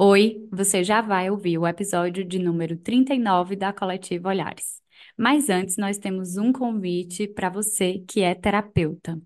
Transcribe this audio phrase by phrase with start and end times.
[0.00, 4.80] Oi, você já vai ouvir o episódio de número 39 da Coletiva Olhares.
[5.16, 9.20] Mas antes, nós temos um convite para você que é terapeuta.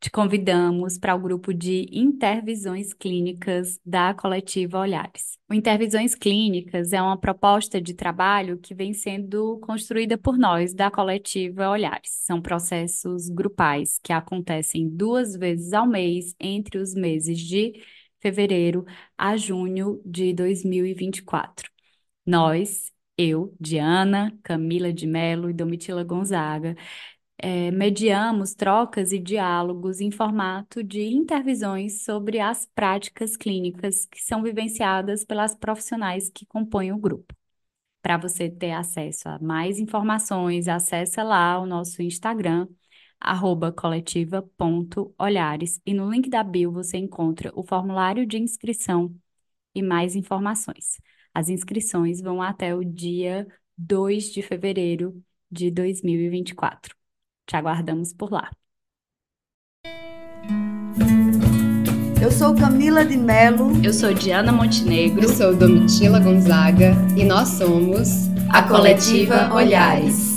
[0.00, 5.38] Te convidamos para o grupo de intervisões clínicas da Coletiva Olhares.
[5.48, 10.90] O Intervisões Clínicas é uma proposta de trabalho que vem sendo construída por nós da
[10.90, 12.10] Coletiva Olhares.
[12.24, 17.72] São processos grupais que acontecem duas vezes ao mês entre os meses de
[18.20, 18.84] fevereiro
[19.16, 21.70] a junho de 2024.
[22.26, 26.76] Nós, eu, Diana, Camila de Mello e Domitila Gonzaga,
[27.38, 34.42] é, mediamos trocas e diálogos em formato de intervisões sobre as práticas clínicas que são
[34.42, 37.34] vivenciadas pelas profissionais que compõem o grupo.
[38.02, 42.68] Para você ter acesso a mais informações, acessa lá o nosso Instagram,
[43.20, 49.14] arroba coletiva.olhares, e no link da bio você encontra o formulário de inscrição
[49.74, 51.00] e mais informações.
[51.34, 56.94] As inscrições vão até o dia 2 de fevereiro de 2024.
[57.46, 58.50] Te aguardamos por lá.
[62.20, 63.70] Eu sou Camila de Melo.
[63.82, 65.22] Eu sou Diana Montenegro.
[65.22, 70.27] Eu sou Domitila Gonzaga e nós somos a Coletiva Olhares.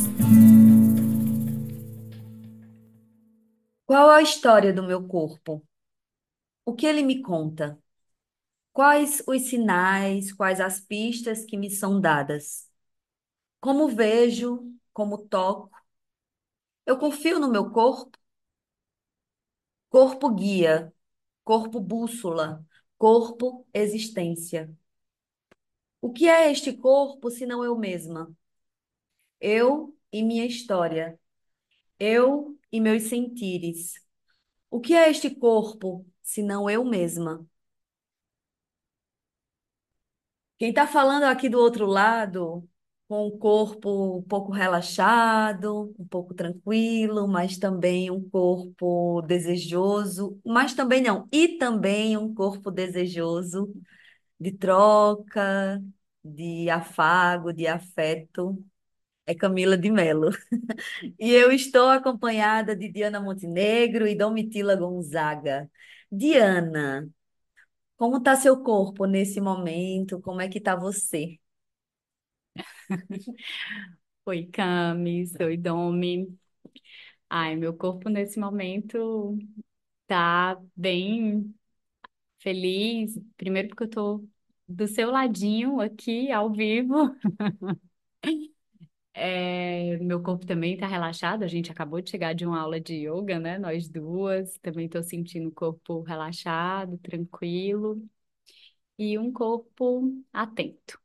[3.92, 5.61] Qual a história do meu corpo?
[6.66, 7.80] O que ele me conta?
[8.73, 12.70] Quais os sinais, quais as pistas que me são dadas?
[13.61, 15.72] Como vejo, como toco?
[16.86, 18.17] Eu confio no meu corpo?
[19.89, 20.92] Corpo guia,
[21.44, 22.66] corpo bússola,
[22.98, 24.76] corpo existência.
[26.00, 28.31] O que é este corpo se não eu mesma?
[29.39, 31.20] Eu e minha história.
[32.00, 33.94] Eu e meus sentires.
[34.72, 37.45] O que é este corpo, senão eu mesma?
[40.58, 42.67] Quem está falando aqui do outro lado,
[43.08, 50.73] com o corpo um pouco relaxado, um pouco tranquilo, mas também um corpo desejoso, mas
[50.73, 53.73] também não, e também um corpo desejoso
[54.39, 55.83] de troca,
[56.23, 58.64] de afago, de afeto
[59.31, 60.31] é Camila de Mello.
[61.19, 65.69] E eu estou acompanhada de Diana Montenegro e Domitila Gonzaga.
[66.11, 67.09] Diana,
[67.97, 70.21] como está seu corpo nesse momento?
[70.21, 71.39] Como é que está você?
[74.25, 75.36] Oi, Camis.
[75.39, 76.37] Oi, Domi.
[77.30, 79.37] Ai, meu corpo nesse momento
[80.08, 81.53] tá bem
[82.39, 83.20] feliz.
[83.37, 84.30] Primeiro porque eu tô
[84.67, 87.15] do seu ladinho aqui, ao vivo.
[89.14, 91.44] É, meu corpo também está relaxado.
[91.44, 93.58] A gente acabou de chegar de uma aula de yoga, né?
[93.60, 94.58] Nós duas.
[94.60, 98.02] Também estou sentindo o corpo relaxado, tranquilo
[98.98, 101.00] e um corpo atento.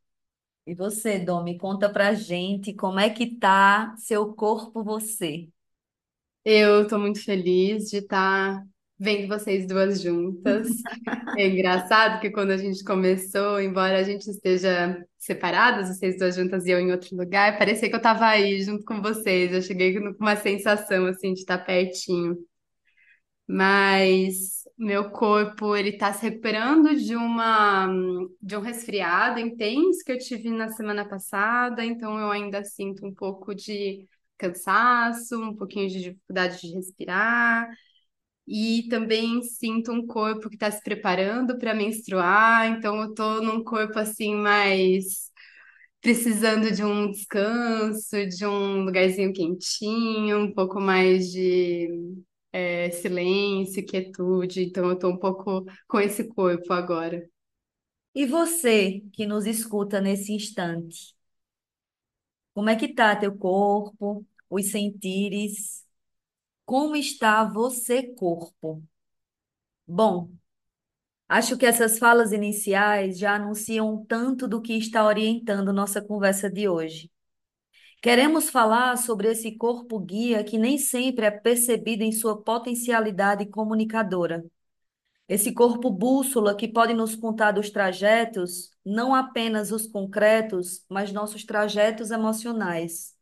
[0.66, 5.48] E você, Domi, conta pra gente como é que tá seu corpo, você?
[6.44, 8.66] Eu estou muito feliz de estar tá
[8.98, 10.68] vendo vocês duas juntas.
[11.36, 16.64] É engraçado que quando a gente começou, embora a gente esteja separadas, vocês duas juntas
[16.66, 19.52] e eu em outro lugar, parecia que eu estava aí junto com vocês.
[19.52, 22.36] Eu cheguei com uma sensação assim de estar pertinho.
[23.48, 27.88] Mas meu corpo ele está se recuperando de uma
[28.42, 33.14] de um resfriado intenso que eu tive na semana passada, então eu ainda sinto um
[33.14, 37.68] pouco de cansaço, um pouquinho de dificuldade de respirar
[38.46, 43.62] e também sinto um corpo que está se preparando para menstruar, então eu estou num
[43.64, 45.30] corpo assim mais
[46.00, 51.88] precisando de um descanso, de um lugarzinho quentinho, um pouco mais de
[52.52, 57.28] é, silêncio, quietude, então eu estou um pouco com esse corpo agora.
[58.14, 61.14] E você que nos escuta nesse instante,
[62.54, 65.85] como é que tá teu corpo, os sentires?
[66.66, 68.82] Como está você, corpo?
[69.86, 70.30] Bom,
[71.28, 76.68] acho que essas falas iniciais já anunciam tanto do que está orientando nossa conversa de
[76.68, 77.10] hoje.
[78.02, 84.44] Queremos falar sobre esse corpo guia que nem sempre é percebido em sua potencialidade comunicadora.
[85.28, 91.44] Esse corpo bússola que pode nos contar dos trajetos, não apenas os concretos, mas nossos
[91.44, 93.15] trajetos emocionais.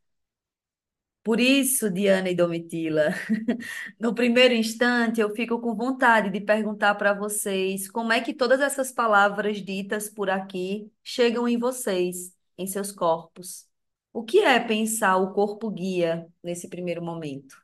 [1.25, 3.09] Por isso, Diana e Domitila,
[3.99, 8.61] no primeiro instante eu fico com vontade de perguntar para vocês como é que todas
[8.61, 13.67] essas palavras ditas por aqui chegam em vocês, em seus corpos.
[14.13, 17.57] O que é pensar o corpo guia nesse primeiro momento?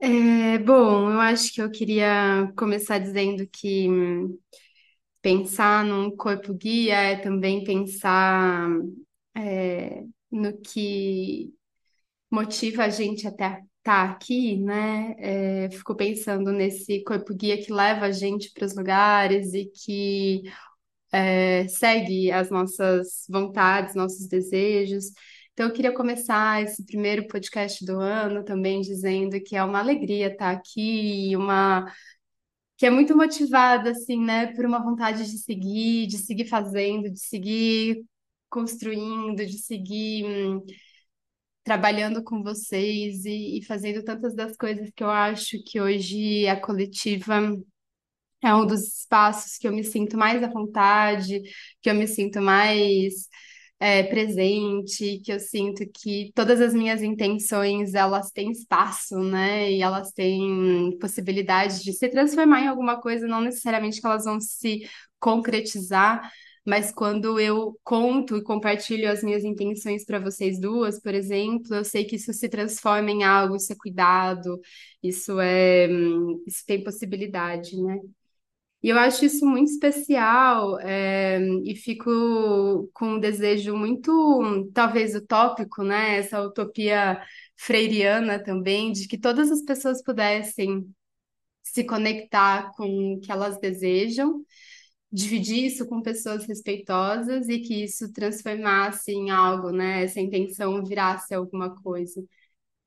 [0.00, 3.88] É, bom, eu acho que eu queria começar dizendo que
[5.20, 8.68] Pensar num corpo guia é também pensar
[9.36, 11.54] é, no que
[12.32, 15.14] motiva a gente até estar tá aqui, né?
[15.18, 20.42] É, fico pensando nesse corpo guia que leva a gente para os lugares e que
[21.12, 25.06] é, segue as nossas vontades, nossos desejos.
[25.52, 30.28] Então, eu queria começar esse primeiro podcast do ano também dizendo que é uma alegria
[30.28, 31.92] estar aqui, uma
[32.78, 37.20] que é muito motivada, assim, né, por uma vontade de seguir, de seguir fazendo, de
[37.20, 38.04] seguir
[38.50, 40.62] construindo, de seguir hum,
[41.64, 46.60] trabalhando com vocês e, e fazendo tantas das coisas que eu acho que hoje a
[46.60, 47.40] coletiva
[48.42, 51.40] é um dos espaços que eu me sinto mais à vontade,
[51.80, 53.28] que eu me sinto mais
[53.78, 59.72] é, presente, que eu sinto que todas as minhas intenções elas têm espaço, né?
[59.72, 64.40] E elas têm possibilidade de se transformar em alguma coisa, não necessariamente que elas vão
[64.40, 64.88] se
[65.18, 66.30] concretizar,
[66.64, 71.84] mas quando eu conto e compartilho as minhas intenções para vocês duas, por exemplo, eu
[71.84, 74.60] sei que isso se transforma em algo, isso é cuidado,
[75.02, 77.98] isso é, hum, isso tem possibilidade, né?
[78.82, 85.84] E eu acho isso muito especial, é, e fico com um desejo muito, talvez, utópico,
[85.84, 86.16] né?
[86.18, 87.22] Essa utopia
[87.56, 90.84] freiriana também, de que todas as pessoas pudessem
[91.62, 94.44] se conectar com o que elas desejam,
[95.12, 100.04] dividir isso com pessoas respeitosas e que isso transformasse em algo, né?
[100.04, 102.24] Essa intenção virasse alguma coisa.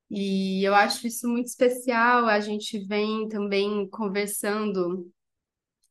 [0.09, 2.25] E eu acho isso muito especial.
[2.27, 5.11] A gente vem também conversando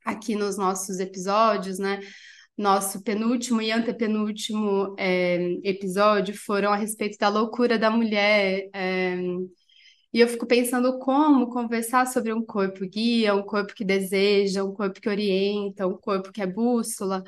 [0.04, 2.00] aqui nos nossos episódios, né?
[2.56, 8.68] Nosso penúltimo e antepenúltimo é, episódio foram a respeito da loucura da mulher.
[8.72, 9.16] É,
[10.14, 14.72] e eu fico pensando como conversar sobre um corpo guia, um corpo que deseja, um
[14.72, 17.24] corpo que orienta, um corpo que é bússola.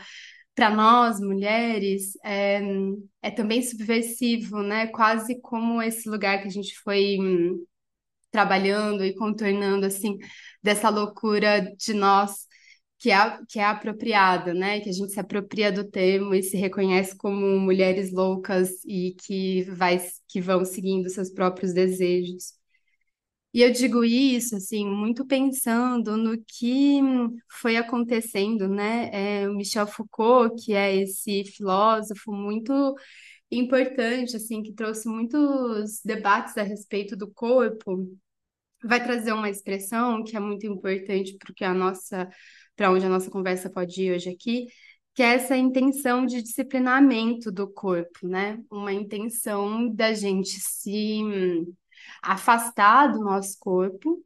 [0.55, 2.61] Para nós, mulheres, é,
[3.23, 4.87] é também subversivo, né?
[4.89, 7.67] Quase como esse lugar que a gente foi hum,
[8.31, 10.19] trabalhando e contornando, assim,
[10.63, 12.47] dessa loucura de nós
[12.99, 14.81] que é, que é apropriada, né?
[14.81, 19.65] Que a gente se apropria do termo e se reconhece como mulheres loucas e que,
[19.65, 22.55] vai, que vão seguindo seus próprios desejos.
[23.57, 27.01] E eu digo isso, assim, muito pensando no que
[27.49, 29.09] foi acontecendo, né?
[29.45, 32.95] É, o Michel Foucault, que é esse filósofo muito
[33.51, 38.07] importante, assim, que trouxe muitos debates a respeito do corpo,
[38.85, 42.29] vai trazer uma expressão que é muito importante porque a nossa
[42.77, 44.67] para onde a nossa conversa pode ir hoje aqui,
[45.15, 48.63] que é essa intenção de disciplinamento do corpo, né?
[48.71, 51.23] Uma intenção da gente se
[52.23, 54.23] afastar do nosso corpo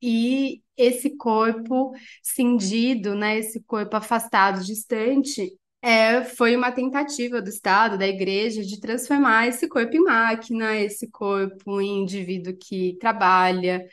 [0.00, 1.92] e esse corpo
[2.22, 3.38] cindido, né?
[3.38, 9.68] Esse corpo afastado, distante, é, foi uma tentativa do Estado, da Igreja, de transformar esse
[9.68, 13.84] corpo em máquina, esse corpo em indivíduo que trabalha,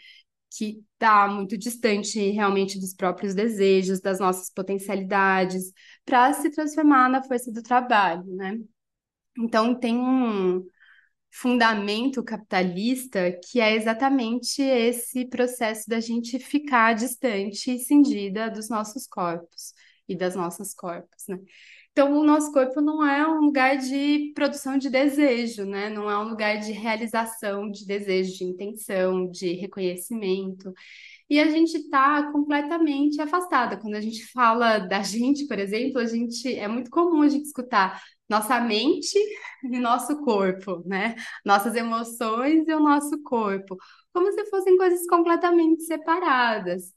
[0.50, 5.72] que está muito distante realmente dos próprios desejos, das nossas potencialidades,
[6.06, 8.60] para se transformar na força do trabalho, né?
[9.38, 10.64] Então tem um
[11.34, 19.08] fundamento capitalista que é exatamente esse processo da gente ficar distante e cindida dos nossos
[19.08, 19.74] corpos
[20.08, 21.40] e das nossas corpos, né?
[21.92, 25.90] Então, o nosso corpo não é um lugar de produção de desejo, né?
[25.90, 30.74] Não é um lugar de realização de desejo, de intenção, de reconhecimento.
[31.34, 33.76] E a gente está completamente afastada.
[33.76, 37.46] Quando a gente fala da gente, por exemplo, a gente é muito comum a gente
[37.46, 38.00] escutar
[38.30, 39.18] nossa mente
[39.64, 41.16] e nosso corpo, né?
[41.44, 43.76] Nossas emoções e o nosso corpo,
[44.14, 46.94] como se fossem coisas completamente separadas.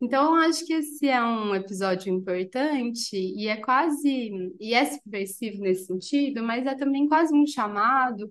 [0.00, 4.30] Então, acho que esse é um episódio importante e é quase,
[4.60, 8.30] e é subversivo nesse sentido, mas é também quase um chamado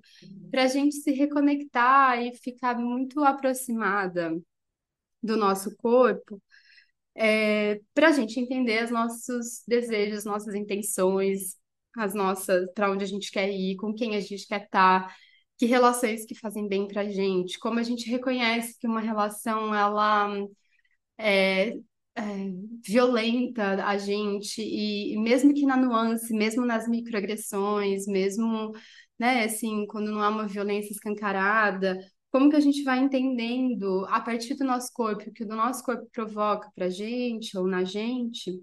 [0.49, 4.33] para a gente se reconectar e ficar muito aproximada
[5.21, 6.41] do nosso corpo,
[7.15, 11.57] é, para a gente entender os nossos desejos, nossas intenções,
[11.97, 15.13] as nossas, para onde a gente quer ir, com quem a gente quer estar,
[15.57, 19.75] que relações que fazem bem para a gente, como a gente reconhece que uma relação
[19.75, 20.29] ela
[21.17, 21.71] é,
[22.15, 22.23] é,
[22.85, 28.71] violenta a gente, e, e mesmo que na nuance, mesmo nas microagressões, mesmo,
[29.19, 31.99] né, assim, quando não há uma violência escancarada,
[32.31, 35.83] como que a gente vai entendendo a partir do nosso corpo, o que o nosso
[35.83, 38.61] corpo provoca para gente, ou na gente,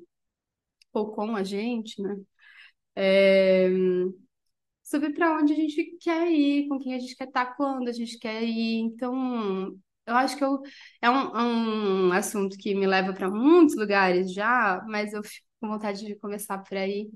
[0.93, 2.17] ou com a gente, né?
[2.97, 3.69] É,
[4.83, 7.93] sobre para onde a gente quer ir, com quem a gente quer estar, quando a
[7.93, 8.79] gente quer ir.
[8.81, 10.63] Então, eu acho que eu,
[11.03, 15.23] é um, é um assunto que me leva para muitos lugares já, mas eu
[15.61, 17.11] com vontade de começar por aí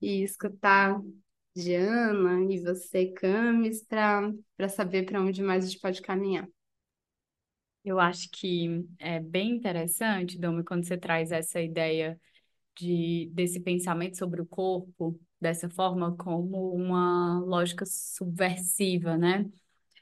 [0.00, 1.00] e escutar
[1.56, 6.46] Diana e você, Camis, para saber para onde mais a gente pode caminhar.
[7.84, 12.18] Eu acho que é bem interessante, Domi, quando você traz essa ideia
[12.76, 19.46] de, desse pensamento sobre o corpo, dessa forma, como uma lógica subversiva, né?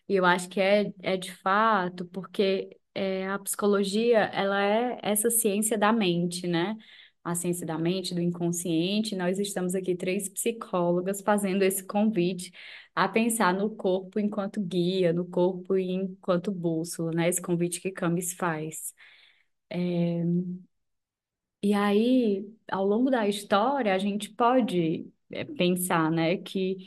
[0.08, 5.30] E eu acho que é, é de fato, porque é, a psicologia, ela é essa
[5.30, 6.76] ciência da mente, né?
[7.22, 9.14] A ciência da mente, do inconsciente.
[9.16, 12.50] Nós estamos aqui, três psicólogas, fazendo esse convite
[12.94, 17.28] a pensar no corpo enquanto guia, no corpo enquanto bússola, né?
[17.28, 18.94] Esse convite que Camis faz.
[19.70, 20.22] É...
[21.62, 26.78] E aí, ao longo da história, a gente pode é, pensar, né, que,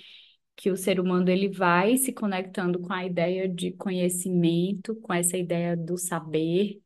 [0.55, 5.37] que o ser humano ele vai se conectando com a ideia de conhecimento, com essa
[5.37, 6.82] ideia do saber,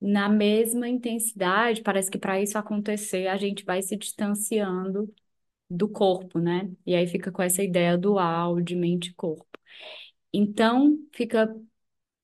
[0.00, 5.12] na mesma intensidade, parece que para isso acontecer, a gente vai se distanciando
[5.70, 6.70] do corpo, né?
[6.86, 9.46] E aí fica com essa ideia dual de mente e corpo.
[10.32, 11.54] Então, fica,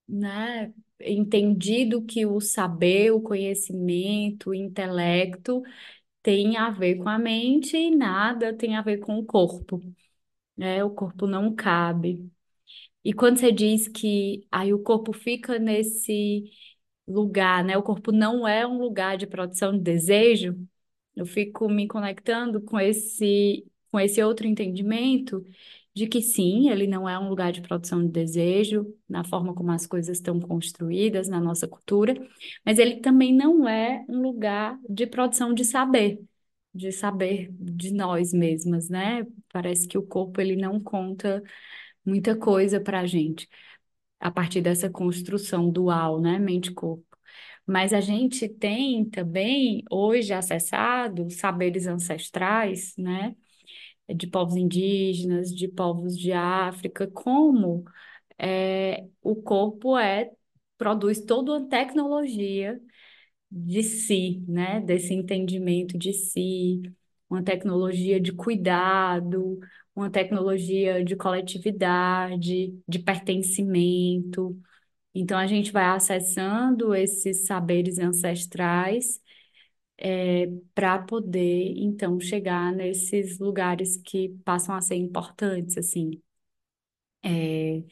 [0.08, 5.62] né, entendido que o saber, o conhecimento, o intelecto
[6.22, 9.82] tem a ver com a mente e nada tem a ver com o corpo,
[10.56, 10.84] né?
[10.84, 12.30] O corpo não cabe.
[13.04, 16.44] E quando você diz que aí o corpo fica nesse
[17.06, 17.76] lugar, né?
[17.76, 20.56] O corpo não é um lugar de produção de desejo,
[21.14, 25.44] eu fico me conectando com esse, com esse outro entendimento
[25.94, 29.70] de que sim, ele não é um lugar de produção de desejo, na forma como
[29.72, 32.14] as coisas estão construídas na nossa cultura,
[32.64, 36.18] mas ele também não é um lugar de produção de saber,
[36.74, 39.26] de saber de nós mesmas, né?
[39.52, 41.42] Parece que o corpo ele não conta
[42.04, 43.48] muita coisa para a gente
[44.22, 46.38] a partir dessa construção dual, né?
[46.38, 47.04] Mente-corpo.
[47.66, 53.36] Mas a gente tem também hoje acessado saberes ancestrais, né?
[54.14, 57.84] De povos indígenas, de povos de África, como
[58.38, 60.30] é, o corpo é
[60.78, 62.80] produz toda uma tecnologia
[63.50, 64.80] de si, né?
[64.80, 66.82] Desse entendimento de si,
[67.28, 69.58] uma tecnologia de cuidado,
[69.94, 74.58] uma tecnologia de coletividade, de pertencimento.
[75.14, 79.20] Então, a gente vai acessando esses saberes ancestrais
[79.98, 86.20] é, para poder, então, chegar nesses lugares que passam a ser importantes, assim.
[87.24, 87.82] É,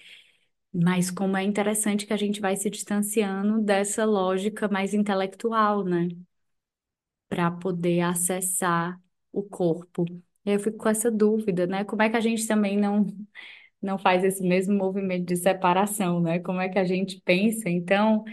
[0.72, 6.08] mas como é interessante que a gente vai se distanciando dessa lógica mais intelectual, né?
[7.28, 9.00] Para poder acessar
[9.32, 10.04] o corpo.
[10.44, 11.84] Eu fico com essa dúvida, né?
[11.84, 13.06] Como é que a gente também não
[13.82, 16.40] não faz esse mesmo movimento de separação, né?
[16.40, 18.24] Como é que a gente pensa, então,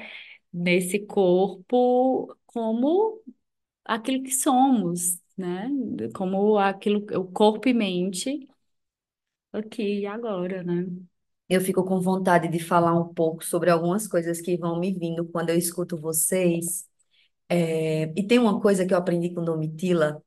[0.54, 3.22] nesse corpo como
[3.86, 5.70] aquilo que somos, né?
[6.16, 8.48] Como aquilo, o corpo e mente
[9.52, 10.86] aqui e agora, né?
[11.50, 15.26] Eu fico com vontade de falar um pouco sobre algumas coisas que vão me vindo
[15.28, 16.88] quando eu escuto vocês.
[17.50, 20.24] É, e tem uma coisa que eu aprendi com Domitila,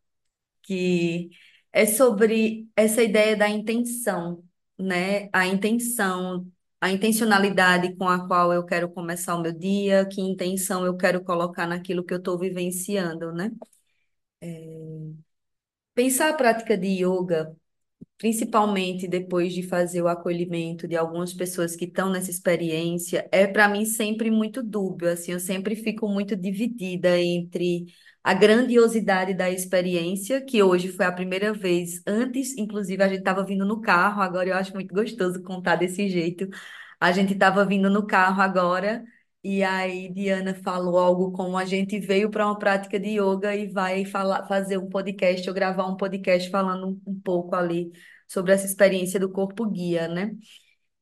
[0.62, 1.30] que
[1.72, 4.42] é sobre essa ideia da intenção,
[4.78, 5.28] né?
[5.32, 6.50] A intenção,
[6.80, 11.22] a intencionalidade com a qual eu quero começar o meu dia, que intenção eu quero
[11.24, 13.50] colocar naquilo que eu estou vivenciando, né?
[14.42, 14.80] É,
[15.94, 17.56] Pensar a prática de yoga
[18.20, 23.68] principalmente depois de fazer o acolhimento de algumas pessoas que estão nessa experiência, é para
[23.68, 27.86] mim sempre muito dúbio, assim, eu sempre fico muito dividida entre
[28.22, 33.42] a grandiosidade da experiência, que hoje foi a primeira vez, antes, inclusive, a gente estava
[33.44, 36.46] vindo no carro, agora eu acho muito gostoso contar desse jeito.
[37.00, 39.02] A gente estava vindo no carro agora,
[39.42, 43.66] e aí Diana falou algo como a gente veio para uma prática de yoga e
[43.66, 47.90] vai falar, fazer um podcast ou gravar um podcast falando um, pouco ali
[48.28, 50.36] sobre essa experiência do corpo guia, né?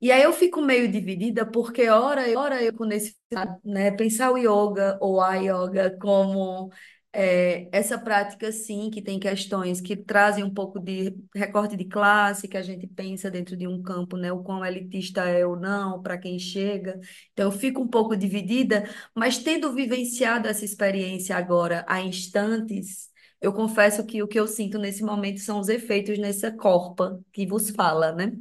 [0.00, 3.16] E aí eu fico meio dividida porque ora, ora eu nesse,
[3.64, 6.70] né, pensar o yoga ou a yoga como
[7.12, 12.46] é, essa prática sim que tem questões que trazem um pouco de recorte de classe
[12.46, 16.02] que a gente pensa dentro de um campo, né, o quão elitista é ou não
[16.02, 17.00] para quem chega.
[17.32, 18.84] Então eu fico um pouco dividida,
[19.14, 23.08] mas tendo vivenciado essa experiência agora há instantes,
[23.40, 27.46] eu confesso que o que eu sinto nesse momento são os efeitos nessa corpa que
[27.46, 28.32] vos fala, né?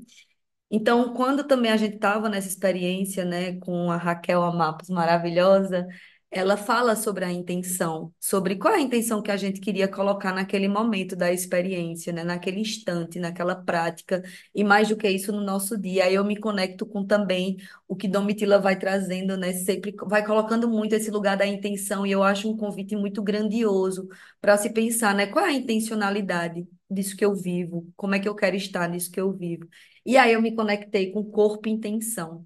[0.70, 5.88] Então, quando também a gente estava nessa experiência, né, com a Raquel Amapos maravilhosa,
[6.30, 10.34] ela fala sobre a intenção, sobre qual é a intenção que a gente queria colocar
[10.34, 12.24] naquele momento da experiência, né?
[12.24, 14.22] Naquele instante, naquela prática,
[14.54, 16.04] e mais do que isso no nosso dia.
[16.06, 17.58] Aí eu me conecto com também
[17.88, 19.54] o que Domitila vai trazendo, né?
[19.54, 24.08] Sempre vai colocando muito esse lugar da intenção, e eu acho um convite muito grandioso
[24.42, 25.28] para se pensar, né?
[25.28, 27.88] Qual é a intencionalidade disso que eu vivo?
[27.96, 29.68] Como é que eu quero estar nisso que eu vivo?
[30.06, 32.46] E aí eu me conectei com corpo e intenção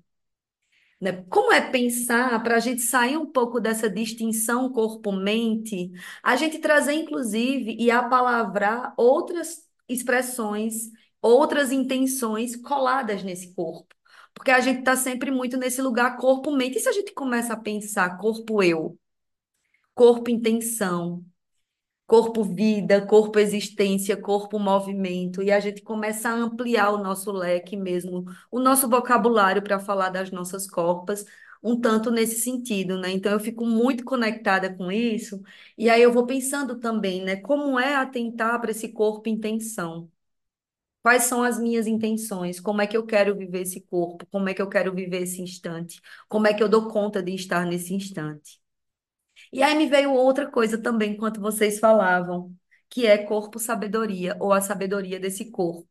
[1.01, 1.23] né?
[1.29, 5.91] Como é pensar para a gente sair um pouco dessa distinção corpo-mente,
[6.23, 10.91] a gente trazer, inclusive, e apalavrar outras expressões,
[11.21, 13.95] outras intenções coladas nesse corpo.
[14.33, 16.77] Porque a gente está sempre muito nesse lugar corpo-mente.
[16.77, 18.97] E se a gente começa a pensar corpo-eu,
[19.93, 21.25] corpo-intenção,
[22.11, 27.77] corpo vida, corpo existência, corpo movimento, e a gente começa a ampliar o nosso leque
[27.77, 31.25] mesmo, o nosso vocabulário para falar das nossas corpas,
[31.63, 33.11] um tanto nesse sentido, né?
[33.11, 35.41] Então eu fico muito conectada com isso,
[35.77, 40.11] e aí eu vou pensando também, né, como é atentar para esse corpo intenção.
[41.03, 42.59] Quais são as minhas intenções?
[42.61, 44.25] Como é que eu quero viver esse corpo?
[44.31, 46.01] Como é que eu quero viver esse instante?
[46.29, 48.60] Como é que eu dou conta de estar nesse instante?
[49.51, 52.55] E aí me veio outra coisa também, enquanto vocês falavam,
[52.89, 55.87] que é corpo-sabedoria, ou a sabedoria desse corpo.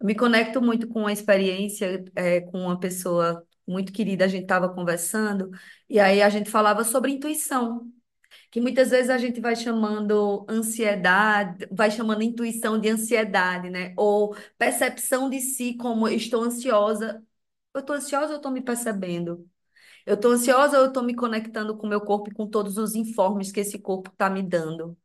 [0.00, 4.42] Eu me conecto muito com a experiência, é, com uma pessoa muito querida, a gente
[4.42, 5.50] estava conversando,
[5.88, 7.92] e aí a gente falava sobre intuição,
[8.50, 13.94] que muitas vezes a gente vai chamando ansiedade, vai chamando intuição de ansiedade, né?
[13.96, 17.24] Ou percepção de si como estou ansiosa.
[17.74, 19.48] Eu estou ansiosa ou estou me percebendo?
[20.06, 22.78] Eu estou ansiosa ou eu estou me conectando com o meu corpo e com todos
[22.78, 24.96] os informes que esse corpo está me dando?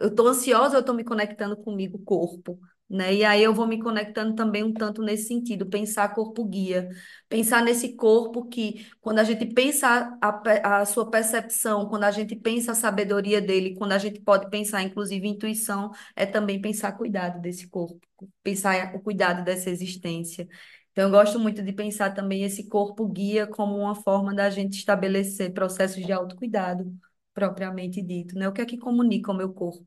[0.00, 2.58] Eu estou ansiosa ou eu estou me conectando comigo, corpo?
[2.88, 3.14] Né?
[3.14, 6.88] E aí eu vou me conectando também um tanto nesse sentido, pensar corpo guia,
[7.28, 12.34] pensar nesse corpo que, quando a gente pensa a, a sua percepção, quando a gente
[12.34, 17.40] pensa a sabedoria dele, quando a gente pode pensar, inclusive, intuição, é também pensar cuidado
[17.40, 18.00] desse corpo,
[18.42, 20.48] pensar o cuidado dessa existência.
[20.92, 24.74] Então, eu gosto muito de pensar também esse corpo guia como uma forma da gente
[24.78, 26.92] estabelecer processos de autocuidado,
[27.32, 28.48] propriamente dito, né?
[28.48, 29.86] O que é que comunica o meu corpo?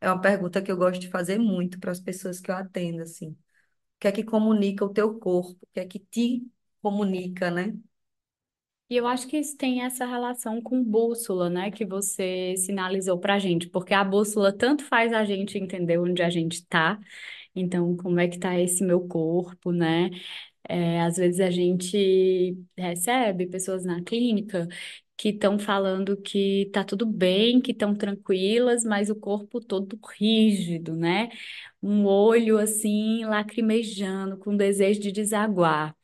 [0.00, 3.02] É uma pergunta que eu gosto de fazer muito para as pessoas que eu atendo,
[3.02, 3.30] assim.
[3.30, 3.36] O
[4.00, 5.58] que é que comunica o teu corpo?
[5.62, 6.46] O que é que te
[6.82, 7.74] comunica, né?
[8.92, 13.38] E eu acho que isso tem essa relação com bússola, né, que você sinalizou pra
[13.38, 17.00] gente, porque a bússola tanto faz a gente entender onde a gente tá,
[17.54, 20.10] então como é que tá esse meu corpo, né?
[20.68, 24.68] É, às vezes a gente recebe pessoas na clínica
[25.16, 30.96] que estão falando que tá tudo bem, que estão tranquilas, mas o corpo todo rígido,
[30.96, 31.30] né?
[31.82, 35.96] Um olho assim lacrimejando, com desejo de desaguar.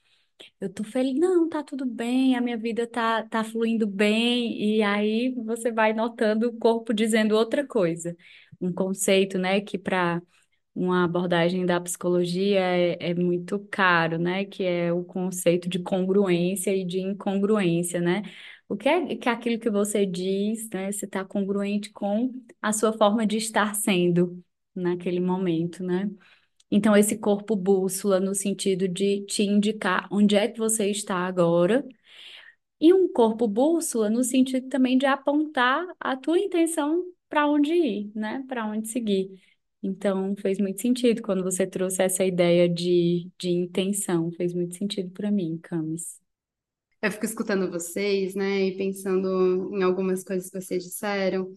[0.60, 4.82] Eu tô feliz, não, tá tudo bem, a minha vida tá, tá fluindo bem, e
[4.82, 8.16] aí você vai notando o corpo dizendo outra coisa.
[8.60, 10.20] Um conceito, né, que para
[10.74, 16.74] uma abordagem da psicologia é, é muito caro, né, que é o conceito de congruência
[16.76, 18.22] e de incongruência, né?
[18.68, 22.92] O que é que aquilo que você diz, né, se está congruente com a sua
[22.92, 24.42] forma de estar sendo
[24.74, 26.10] naquele momento, né?
[26.70, 31.86] Então, esse corpo bússola no sentido de te indicar onde é que você está agora,
[32.80, 38.12] e um corpo bússola no sentido também de apontar a tua intenção para onde ir,
[38.14, 38.44] né?
[38.48, 39.30] Para onde seguir.
[39.82, 45.10] Então, fez muito sentido quando você trouxe essa ideia de, de intenção, fez muito sentido
[45.10, 46.20] para mim, Camis.
[47.00, 51.52] Eu fico escutando vocês, né, e pensando em algumas coisas que vocês disseram.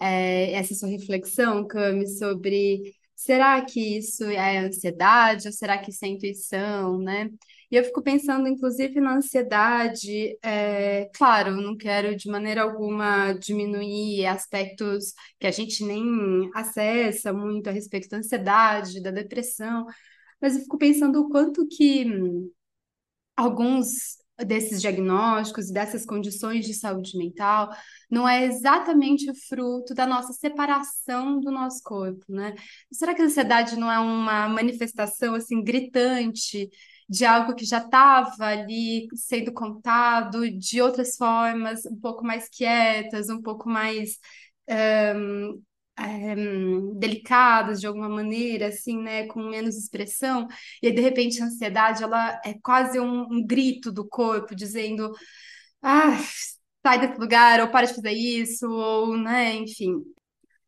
[0.00, 6.04] É, essa sua reflexão, Cami, sobre será que isso é ansiedade ou será que isso
[6.04, 7.28] é intuição, né?
[7.70, 10.38] E eu fico pensando, inclusive, na ansiedade.
[10.42, 17.68] É, claro, não quero de maneira alguma diminuir aspectos que a gente nem acessa muito
[17.68, 19.84] a respeito da ansiedade, da depressão,
[20.40, 22.04] mas eu fico pensando o quanto que
[23.36, 27.70] alguns desses diagnósticos e dessas condições de saúde mental
[28.10, 32.54] não é exatamente o fruto da nossa separação do nosso corpo, né?
[32.92, 36.70] Será que a ansiedade não é uma manifestação assim gritante
[37.08, 43.30] de algo que já estava ali sendo contado de outras formas, um pouco mais quietas,
[43.30, 44.18] um pouco mais
[45.16, 45.62] um,
[45.98, 46.34] é,
[46.96, 50.46] delicadas de alguma maneira, assim, né, com menos expressão,
[50.82, 55.12] e aí, de repente a ansiedade, ela é quase um, um grito do corpo dizendo,
[55.82, 56.18] ah,
[56.86, 60.02] sai desse lugar, ou para de fazer isso, ou, né, enfim.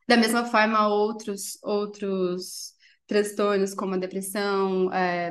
[0.09, 2.75] Da mesma forma, outros, outros
[3.07, 5.31] transtornos, como a depressão, é,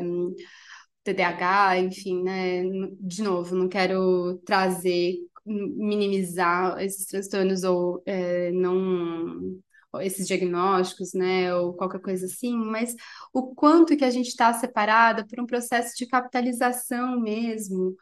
[1.04, 2.64] TDAH, enfim, né,
[3.00, 9.60] de novo, não quero trazer minimizar esses transtornos ou é, não
[10.02, 12.95] esses diagnósticos, né, ou qualquer coisa assim, mas
[13.34, 17.95] o quanto que a gente está separada por um processo de capitalização mesmo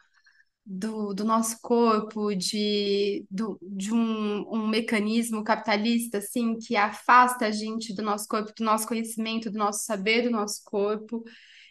[0.70, 7.50] do, do nosso corpo, de, do, de um, um mecanismo capitalista, assim, que afasta a
[7.50, 11.24] gente do nosso corpo, do nosso conhecimento, do nosso saber do nosso corpo,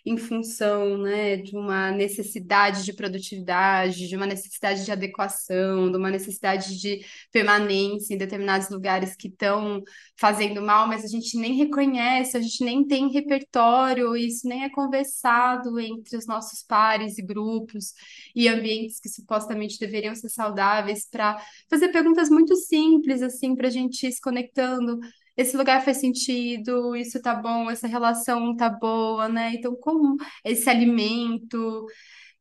[0.08, 6.10] em função, né, de uma necessidade de produtividade, de uma necessidade de adequação, de uma
[6.10, 9.84] necessidade de permanência em determinados lugares que estão
[10.18, 14.70] fazendo mal, mas a gente nem reconhece, a gente nem tem repertório, isso nem é
[14.70, 17.94] conversado entre os nossos pares e grupos
[18.34, 21.38] e ambientes que supostamente deveriam ser saudáveis para
[21.70, 25.00] fazer perguntas muito simples assim para a gente ir se conectando
[25.38, 29.54] esse lugar faz sentido, isso tá bom, essa relação tá boa, né?
[29.54, 31.86] Então, como esse alimento,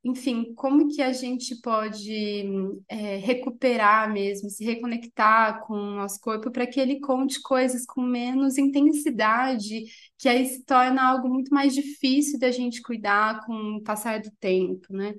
[0.05, 2.55] enfim, como que a gente pode
[2.89, 8.03] é, recuperar mesmo, se reconectar com o nosso corpo para que ele conte coisas com
[8.03, 9.85] menos intensidade,
[10.19, 14.31] que aí se torna algo muito mais difícil da gente cuidar com o passar do
[14.41, 15.15] tempo, né?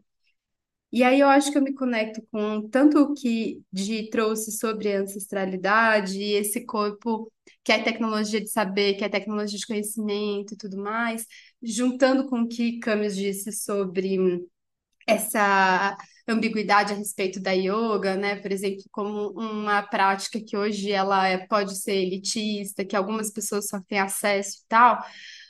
[0.92, 4.94] E aí eu acho que eu me conecto com tanto o que Gi trouxe sobre
[4.94, 7.32] ancestralidade e esse corpo
[7.64, 11.26] que é tecnologia de saber, que é tecnologia de conhecimento e tudo mais,
[11.62, 14.18] juntando com o que Camus disse sobre
[15.08, 15.98] essa
[16.28, 18.36] ambiguidade a respeito da yoga, né?
[18.38, 23.68] Por exemplo, como uma prática que hoje ela é, pode ser elitista, que algumas pessoas
[23.70, 25.00] só têm acesso e tal,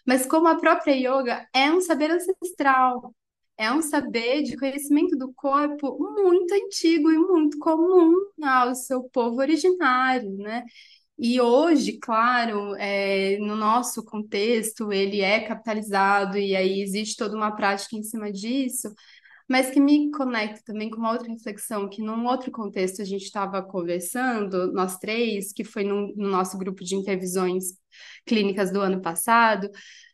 [0.05, 3.13] mas como a própria yoga é um saber ancestral,
[3.57, 9.39] é um saber de conhecimento do corpo muito antigo e muito comum ao seu povo
[9.39, 10.63] originário, né?
[11.17, 17.55] E hoje, claro, é, no nosso contexto, ele é capitalizado e aí existe toda uma
[17.55, 18.93] prática em cima disso,
[19.49, 23.23] mas que me conecta também com uma outra reflexão que num outro contexto a gente
[23.23, 27.65] estava conversando, nós três, que foi no, no nosso grupo de intervisões
[28.25, 29.69] clínicas do ano passado,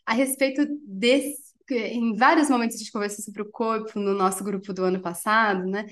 [0.06, 4.73] a respeito desse em vários momentos a gente conversou sobre o corpo no nosso grupo
[4.73, 5.86] do ano passado, né?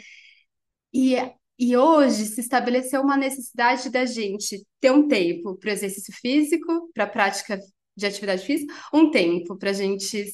[0.94, 1.16] E,
[1.58, 7.08] e hoje se estabeleceu uma necessidade da gente ter um tempo para exercício físico, para
[7.08, 7.60] prática
[7.96, 10.26] de atividade física, um tempo para a gente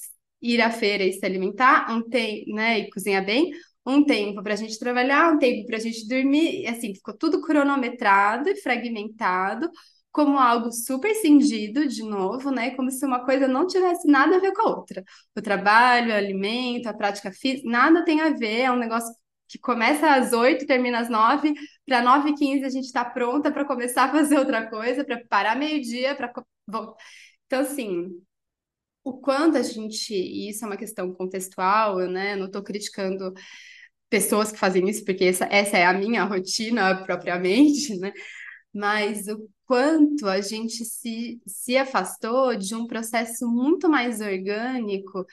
[0.42, 3.52] ir à feira e se alimentar, um tempo, né, e cozinhar bem,
[3.86, 7.16] um tempo para a gente trabalhar, um tempo para a gente dormir, e assim, ficou
[7.18, 9.70] tudo cronometrado e fragmentado,
[10.12, 12.72] como algo super cingido, de novo, né?
[12.76, 15.04] Como se uma coisa não tivesse nada a ver com a outra.
[15.36, 19.14] O trabalho, o alimento, a prática física, nada tem a ver, é um negócio
[19.48, 21.54] que começa às oito, termina às nove,
[21.86, 25.24] para nove e quinze a gente está pronta para começar a fazer outra coisa, para
[25.30, 26.32] parar meio-dia, para.
[27.46, 28.10] Então, assim,
[29.04, 30.14] o quanto a gente.
[30.14, 32.34] E isso é uma questão contextual, né?
[32.34, 33.34] Eu não estou criticando
[34.10, 38.14] pessoas que fazem isso, porque essa, essa é a minha rotina propriamente, né?
[38.74, 45.26] Mas o quanto a gente se, se afastou de um processo muito mais orgânico,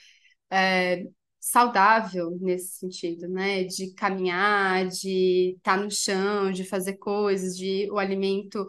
[0.51, 1.05] é,
[1.39, 3.63] saudável nesse sentido, né?
[3.65, 8.67] De caminhar, de estar no chão, de fazer coisas, de o alimento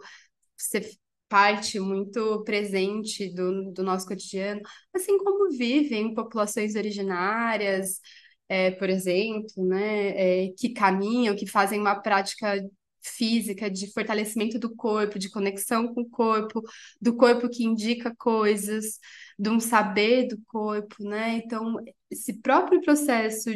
[0.57, 0.89] ser
[1.29, 4.61] parte muito presente do, do nosso cotidiano,
[4.95, 7.99] assim como vivem populações originárias,
[8.49, 10.45] é, por exemplo, né?
[10.47, 12.63] É, que caminham, que fazem uma prática
[13.09, 16.61] física, de fortalecimento do corpo, de conexão com o corpo,
[17.01, 18.99] do corpo que indica coisas,
[19.37, 21.41] de um saber do corpo, né?
[21.43, 21.75] Então,
[22.09, 23.49] esse próprio processo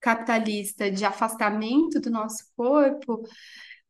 [0.00, 3.22] capitalista de afastamento do nosso corpo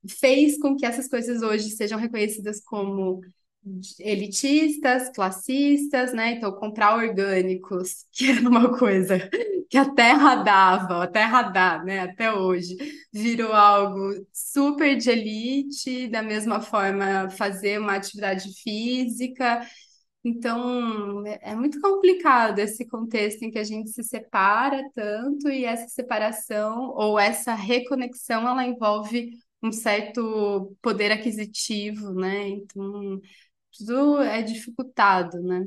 [0.08, 3.20] fez com que essas coisas hoje sejam reconhecidas como
[3.98, 6.32] elitistas, classistas, né?
[6.32, 9.28] Então, comprar orgânicos, que era uma coisa
[9.68, 12.00] que a terra dava, a terra dá, né?
[12.00, 12.76] Até hoje,
[13.12, 19.66] virou algo super de elite, da mesma forma, fazer uma atividade física.
[20.24, 25.88] Então, é, muito complicado esse contexto em que a gente se separa tanto e essa
[25.88, 29.30] separação ou essa reconexão, ela envolve
[29.62, 32.48] um certo poder aquisitivo, né?
[32.48, 33.20] Então,
[33.78, 35.66] tudo é dificultado, né?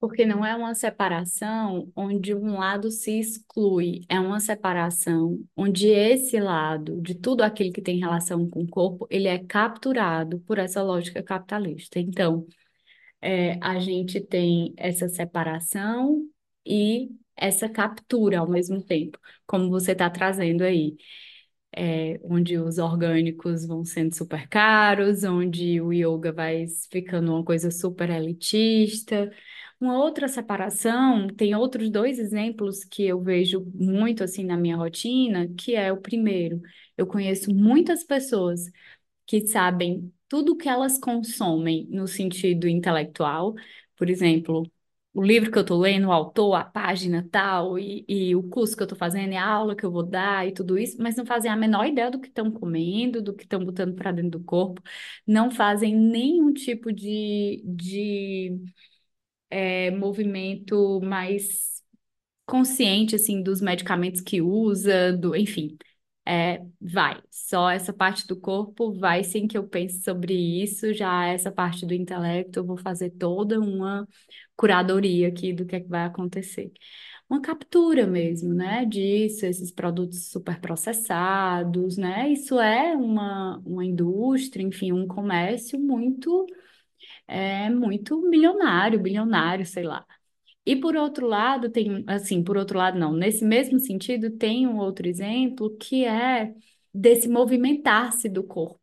[0.00, 6.38] Porque não é uma separação onde um lado se exclui, é uma separação onde esse
[6.38, 10.82] lado, de tudo aquilo que tem relação com o corpo, ele é capturado por essa
[10.82, 11.98] lógica capitalista.
[11.98, 12.46] Então,
[13.20, 16.22] é, a gente tem essa separação
[16.66, 20.96] e essa captura ao mesmo tempo, como você está trazendo aí
[21.76, 27.70] é, onde os orgânicos vão sendo super caros, onde o yoga vai ficando uma coisa
[27.70, 29.30] super elitista.
[29.80, 35.48] Uma outra separação, tem outros dois exemplos que eu vejo muito assim na minha rotina,
[35.58, 36.60] que é o primeiro,
[36.96, 38.70] Eu conheço muitas pessoas
[39.26, 43.54] que sabem tudo que elas consomem no sentido intelectual,
[43.96, 44.64] por exemplo,
[45.14, 48.76] o livro que eu estou lendo, o autor, a página tal, e, e o curso
[48.76, 51.16] que eu estou fazendo, e a aula que eu vou dar e tudo isso, mas
[51.16, 54.32] não fazem a menor ideia do que estão comendo, do que estão botando para dentro
[54.40, 54.82] do corpo,
[55.26, 58.58] não fazem nenhum tipo de, de
[59.50, 61.82] é, movimento mais
[62.46, 65.76] consciente assim dos medicamentos que usa, do, enfim,
[66.26, 67.22] é, vai.
[67.30, 71.84] Só essa parte do corpo vai sem que eu pense sobre isso, já essa parte
[71.86, 74.08] do intelecto eu vou fazer toda uma
[74.56, 76.72] curadoria aqui do que é que vai acontecer.
[77.28, 82.28] Uma captura mesmo, né, disso, esses produtos superprocessados, né?
[82.30, 86.46] Isso é uma, uma indústria, enfim, um comércio muito
[87.26, 90.06] é muito milionário, bilionário, sei lá.
[90.66, 94.78] E por outro lado, tem, assim, por outro lado, não, nesse mesmo sentido, tem um
[94.78, 96.54] outro exemplo que é
[96.92, 98.80] desse movimentar-se do corpo,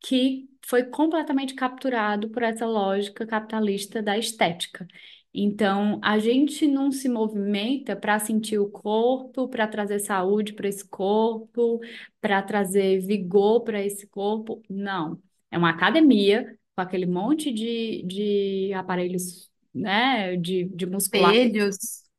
[0.00, 4.86] que foi completamente capturado por essa lógica capitalista da estética.
[5.32, 10.86] Então, a gente não se movimenta para sentir o corpo, para trazer saúde para esse
[10.88, 11.80] corpo,
[12.20, 14.62] para trazer vigor para esse corpo.
[14.70, 15.20] Não.
[15.50, 21.44] É uma academia com aquele monte de, de aparelhos, né, de, de musculatura.
[21.44, 21.76] Espelhos,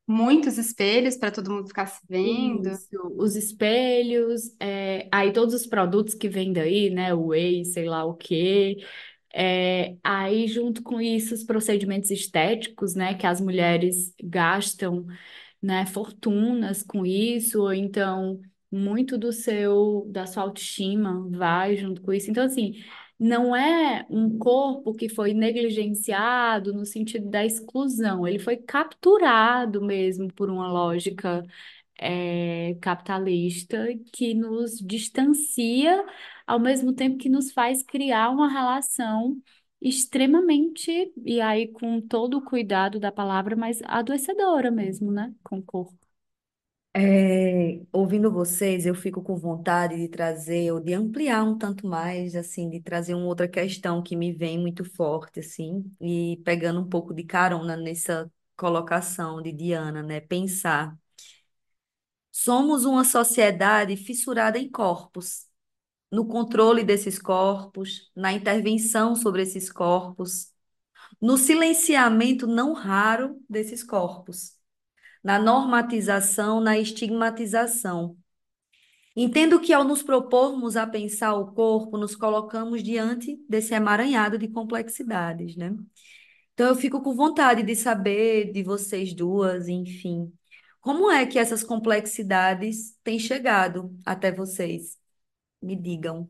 [0.07, 2.69] muitos espelhos para todo mundo ficar se vendo.
[2.69, 2.87] Isso,
[3.17, 8.03] os espelhos, é, aí todos os produtos que vêm daí, né, o whey, sei lá
[8.03, 8.77] o quê,
[9.33, 15.05] é, aí junto com isso os procedimentos estéticos, né, que as mulheres gastam,
[15.61, 18.39] né, fortunas com isso, ou então
[18.71, 22.29] muito do seu, da sua autoestima vai junto com isso.
[22.29, 22.73] Então, assim,
[23.19, 30.31] não é um corpo que foi negligenciado no sentido da exclusão, ele foi capturado mesmo
[30.33, 31.43] por uma lógica
[31.99, 36.05] é, capitalista que nos distancia,
[36.45, 39.41] ao mesmo tempo que nos faz criar uma relação
[39.81, 45.63] extremamente, e aí com todo o cuidado da palavra, mas adoecedora mesmo, né, com o
[45.63, 46.04] corpo.
[46.97, 52.35] É, ouvindo vocês, eu fico com vontade de trazer, ou de ampliar um tanto mais,
[52.35, 56.87] assim, de trazer uma outra questão que me vem muito forte, assim, e pegando um
[56.89, 60.21] pouco de carona nessa colocação de Diana, né?
[60.21, 60.97] Pensar.
[62.31, 65.45] Somos uma sociedade fissurada em corpos,
[66.11, 70.51] no controle desses corpos, na intervenção sobre esses corpos,
[71.21, 74.57] no silenciamento não raro desses corpos
[75.25, 78.15] na normatização, na estigmatização.
[79.15, 84.47] Entendo que ao nos propormos a pensar o corpo, nos colocamos diante desse emaranhado de
[84.47, 85.75] complexidades, né?
[86.53, 90.31] Então eu fico com vontade de saber de vocês duas, enfim,
[90.79, 94.95] como é que essas complexidades têm chegado até vocês?
[95.59, 96.29] Me digam.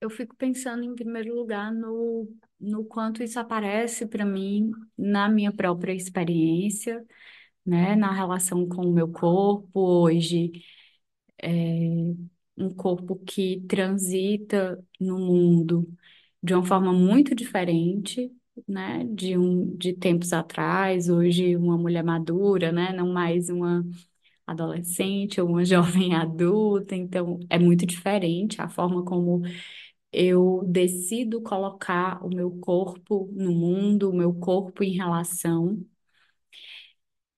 [0.00, 5.52] Eu fico pensando, em primeiro lugar, no, no quanto isso aparece para mim na minha
[5.52, 7.06] própria experiência
[7.66, 9.70] né, na relação com o meu corpo.
[9.80, 10.52] Hoje,
[11.42, 11.48] é
[12.56, 15.86] um corpo que transita no mundo
[16.42, 18.32] de uma forma muito diferente,
[18.68, 23.84] né, de um de tempos atrás, hoje uma mulher madura, né, não mais uma
[24.46, 29.42] adolescente ou uma jovem adulta, então é muito diferente a forma como
[30.12, 35.84] eu decido colocar o meu corpo no mundo, o meu corpo em relação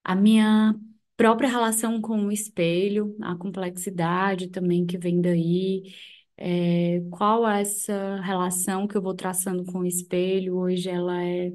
[0.08, 0.74] a minha
[1.16, 5.94] própria relação com o espelho, a complexidade também que vem daí,
[6.36, 11.52] é, qual é essa relação que eu vou traçando com o espelho, hoje ela é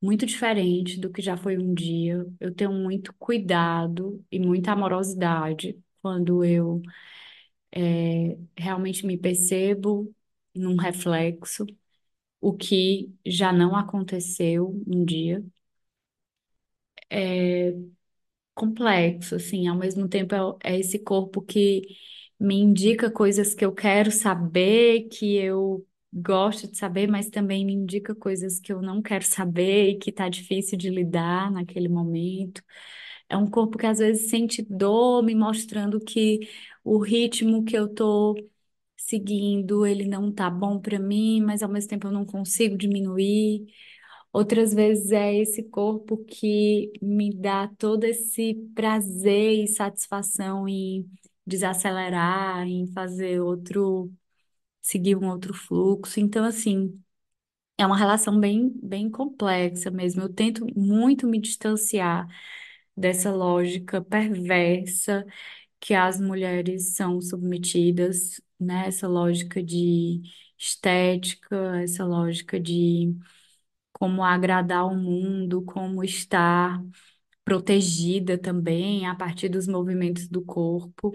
[0.00, 2.24] muito diferente do que já foi um dia.
[2.40, 6.80] Eu tenho muito cuidado e muita amorosidade quando eu
[7.72, 10.14] é, realmente me percebo
[10.54, 11.66] num reflexo,
[12.40, 15.44] o que já não aconteceu um dia.
[17.10, 17.74] É,
[18.54, 21.82] complexo, assim, ao mesmo tempo é, é esse corpo que
[22.40, 27.72] me indica coisas que eu quero saber, que eu gosto de saber, mas também me
[27.74, 32.62] indica coisas que eu não quero saber e que tá difícil de lidar naquele momento.
[33.28, 36.40] É um corpo que às vezes sente dor, me mostrando que
[36.84, 38.34] o ritmo que eu tô
[38.96, 43.66] seguindo, ele não tá bom para mim, mas ao mesmo tempo eu não consigo diminuir.
[44.32, 51.08] Outras vezes é esse corpo que me dá todo esse prazer e satisfação em
[51.46, 54.12] desacelerar, em fazer outro,
[54.82, 56.20] seguir um outro fluxo.
[56.20, 57.00] Então, assim,
[57.78, 60.22] é uma relação bem, bem complexa mesmo.
[60.22, 62.28] Eu tento muito me distanciar
[62.96, 65.24] dessa lógica perversa
[65.80, 70.22] que as mulheres são submetidas nessa lógica de
[70.58, 73.14] estética, essa lógica de
[73.98, 76.82] como agradar o mundo, como estar
[77.44, 81.12] protegida também a partir dos movimentos do corpo,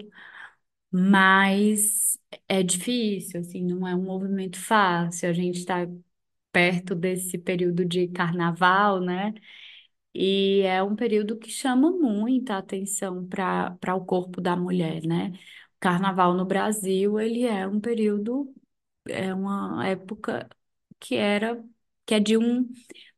[0.90, 2.18] mas
[2.48, 5.28] é difícil, assim, não é um movimento fácil.
[5.30, 5.86] A gente está
[6.52, 9.34] perto desse período de carnaval, né?
[10.14, 15.30] E é um período que chama muita atenção para para o corpo da mulher, né?
[15.76, 18.54] O carnaval no Brasil, ele é um período,
[19.08, 20.48] é uma época
[21.00, 21.62] que era
[22.06, 22.68] que é de um,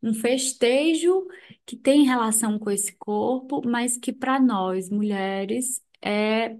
[0.03, 1.27] um festejo
[1.65, 6.57] que tem relação com esse corpo, mas que para nós, mulheres, é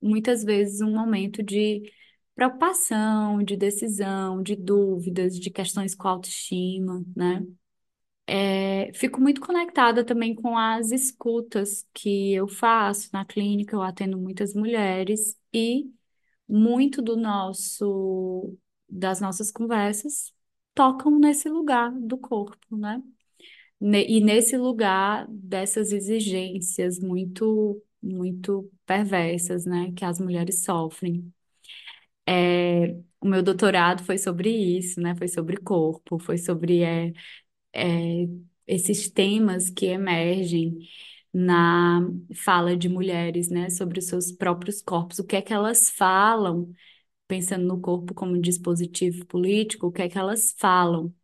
[0.00, 1.82] muitas vezes um momento de
[2.34, 7.44] preocupação, de decisão, de dúvidas, de questões com autoestima, né?
[8.28, 14.18] É, fico muito conectada também com as escutas que eu faço na clínica, eu atendo
[14.18, 15.84] muitas mulheres e
[16.48, 18.56] muito do nosso
[18.88, 20.32] das nossas conversas
[20.76, 23.02] tocam nesse lugar do corpo, né?
[23.80, 31.32] E nesse lugar dessas exigências muito muito perversas, né, que as mulheres sofrem.
[32.28, 32.88] É,
[33.20, 35.14] o meu doutorado foi sobre isso, né?
[35.16, 37.12] Foi sobre corpo, foi sobre é,
[37.74, 38.26] é,
[38.66, 40.78] esses temas que emergem
[41.32, 42.00] na
[42.34, 46.72] fala de mulheres, né, sobre os seus próprios corpos, o que é que elas falam,
[47.28, 51.14] pensando no corpo como um dispositivo político, o que é que elas falam,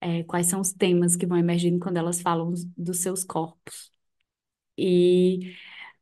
[0.00, 3.90] é, quais são os temas que vão emergindo quando elas falam dos seus corpos.
[4.78, 5.54] E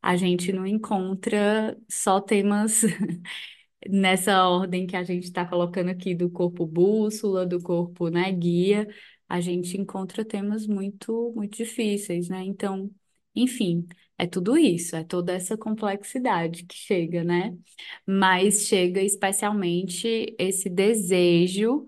[0.02, 2.82] a gente não encontra só temas
[3.88, 8.88] nessa ordem que a gente está colocando aqui do corpo bússola, do corpo, né, guia,
[9.28, 12.42] a gente encontra temas muito, muito difíceis, né?
[12.44, 12.90] Então,
[13.34, 13.86] enfim,
[14.24, 17.56] é tudo isso, é toda essa complexidade que chega, né?
[18.06, 21.87] Mas chega especialmente esse desejo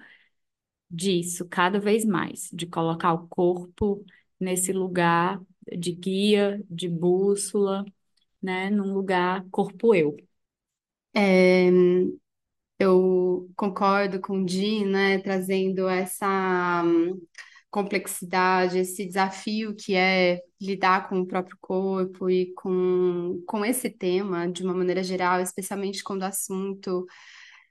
[0.90, 4.04] disso cada vez mais, de colocar o corpo
[4.40, 5.40] nesse lugar
[5.78, 7.84] de guia, de bússola,
[8.42, 8.70] né?
[8.70, 10.16] Num lugar corpo-eu.
[11.14, 11.70] É,
[12.78, 16.82] eu concordo com o Di, né, trazendo essa
[17.72, 24.46] complexidade, esse desafio que é lidar com o próprio corpo e com, com esse tema
[24.46, 27.06] de uma maneira geral, especialmente quando o assunto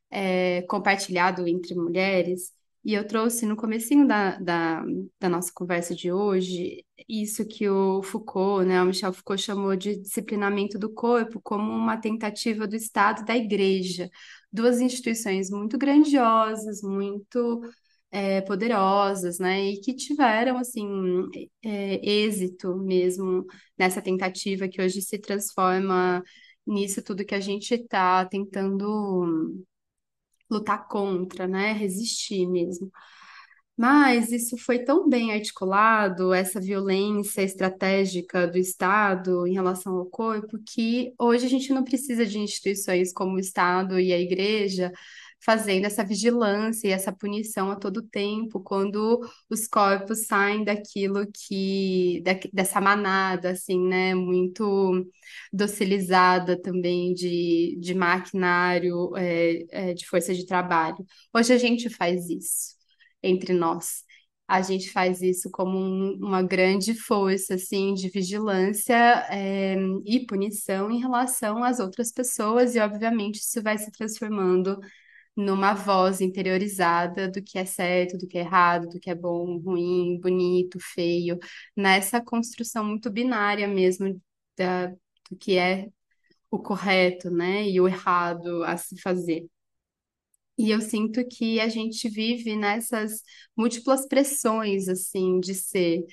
[0.09, 2.51] é compartilhado entre mulheres.
[2.83, 4.83] E eu trouxe no comecinho da, da,
[5.19, 9.97] da nossa conversa de hoje isso que o Foucault, né, o Michel Foucault chamou de
[9.97, 14.09] disciplinamento do corpo como uma tentativa do Estado da Igreja,
[14.51, 17.61] duas instituições muito grandiosas, muito
[18.11, 20.85] é, poderosas, né, e que tiveram assim
[21.63, 23.45] é, êxito mesmo
[23.77, 26.21] nessa tentativa que hoje se transforma
[26.65, 29.63] nisso tudo que a gente está tentando
[30.49, 31.71] lutar contra, né?
[31.73, 32.91] Resistir mesmo.
[33.77, 40.59] Mas isso foi tão bem articulado, essa violência estratégica do Estado em relação ao corpo,
[40.63, 44.91] que hoje a gente não precisa de instituições como o Estado e a Igreja
[45.43, 52.21] fazendo essa vigilância e essa punição a todo tempo, quando os corpos saem daquilo que,
[52.23, 55.05] da, dessa manada, assim, né, muito
[55.51, 60.97] docilizada também de, de maquinário, é, é, de força de trabalho.
[61.33, 62.75] Hoje a gente faz isso
[63.23, 64.03] entre nós.
[64.47, 68.93] A gente faz isso como um- uma grande força, assim, de vigilância,
[69.29, 69.75] é,
[70.05, 74.77] e punição em relação às outras pessoas, e obviamente isso vai se transformando
[75.35, 79.57] numa voz interiorizada do que é certo, do que é errado, do que é bom,
[79.59, 81.39] ruim, bonito, feio,
[81.75, 84.21] nessa construção muito binária mesmo
[84.57, 85.89] da, do que é
[86.51, 89.47] o correto, né, e o errado a se fazer.
[90.57, 93.23] E eu sinto que a gente vive nessas
[93.57, 96.05] múltiplas pressões, assim, de ser,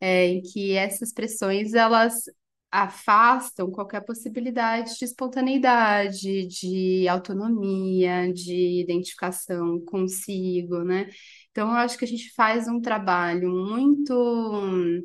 [0.00, 2.24] é, em que essas pressões, elas
[2.70, 11.08] afastam qualquer possibilidade de espontaneidade, de autonomia, de identificação consigo, né?
[11.50, 15.02] Então, eu acho que a gente faz um trabalho muito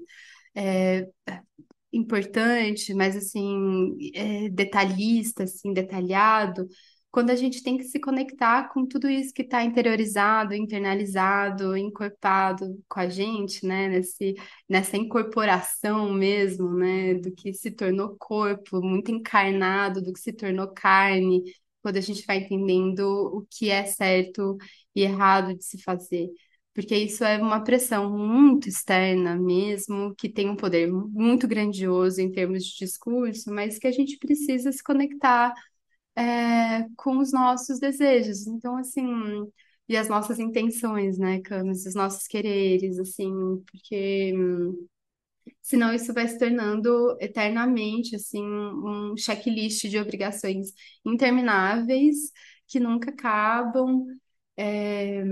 [0.55, 1.07] é,
[1.93, 6.67] importante, mas assim, é, detalhista, assim, detalhado,
[7.15, 12.77] quando a gente tem que se conectar com tudo isso que está interiorizado, internalizado, encorpado
[12.89, 13.87] com a gente, né?
[13.87, 14.35] Nesse,
[14.67, 17.13] nessa incorporação mesmo, né?
[17.13, 21.41] Do que se tornou corpo, muito encarnado, do que se tornou carne,
[21.81, 24.57] quando a gente vai entendendo o que é certo
[24.93, 26.27] e errado de se fazer.
[26.73, 32.29] porque isso é uma pressão muito externa mesmo, que tem um poder muito grandioso em
[32.31, 35.53] termos de discurso, mas que a gente precisa se conectar
[36.15, 38.47] é, com os nossos desejos.
[38.47, 39.05] Então, assim,
[39.87, 43.31] e as nossas intenções, né, Camis, os nossos quereres, assim,
[43.71, 44.33] porque
[45.61, 50.71] senão isso vai se tornando eternamente, assim, um checklist de obrigações
[51.05, 52.31] intermináveis
[52.67, 54.05] que nunca acabam.
[54.57, 55.23] É,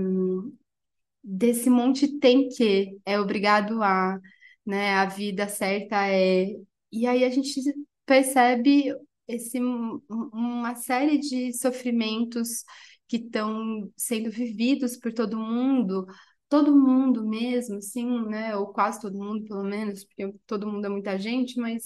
[1.22, 4.18] desse monte tem que, é obrigado a,
[4.66, 4.94] né?
[4.94, 6.46] A vida certa é.
[6.92, 7.60] E aí a gente
[8.06, 8.94] percebe
[9.28, 12.64] esse, uma série de sofrimentos
[13.08, 16.06] que estão sendo vividos por todo mundo,
[16.48, 18.56] todo mundo mesmo, assim, né?
[18.56, 21.82] Ou quase todo mundo, pelo menos, porque todo mundo é muita gente, mas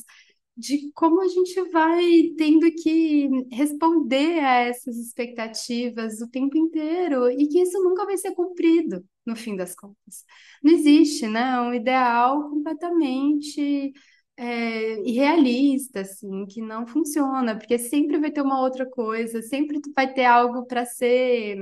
[0.57, 2.05] de como a gente vai
[2.36, 8.32] tendo que responder a essas expectativas o tempo inteiro e que isso nunca vai ser
[8.34, 10.24] cumprido no fim das contas.
[10.62, 13.93] Não existe, né, um ideal completamente
[14.39, 20.12] é, irrealista, assim, que não funciona, porque sempre vai ter uma outra coisa, sempre vai
[20.14, 21.57] ter algo para ser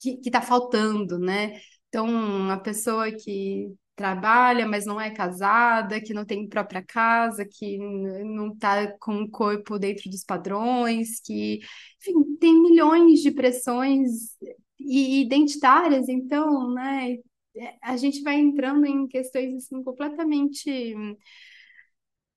[0.00, 1.60] que está faltando, né?
[1.88, 7.78] Então, a pessoa que trabalha, mas não é casada, que não tem própria casa, que
[7.78, 11.58] não está com o corpo dentro dos padrões, que,
[12.00, 14.36] enfim, tem milhões de pressões
[14.78, 17.16] identitárias, então, né,
[17.82, 20.94] a gente vai entrando em questões assim completamente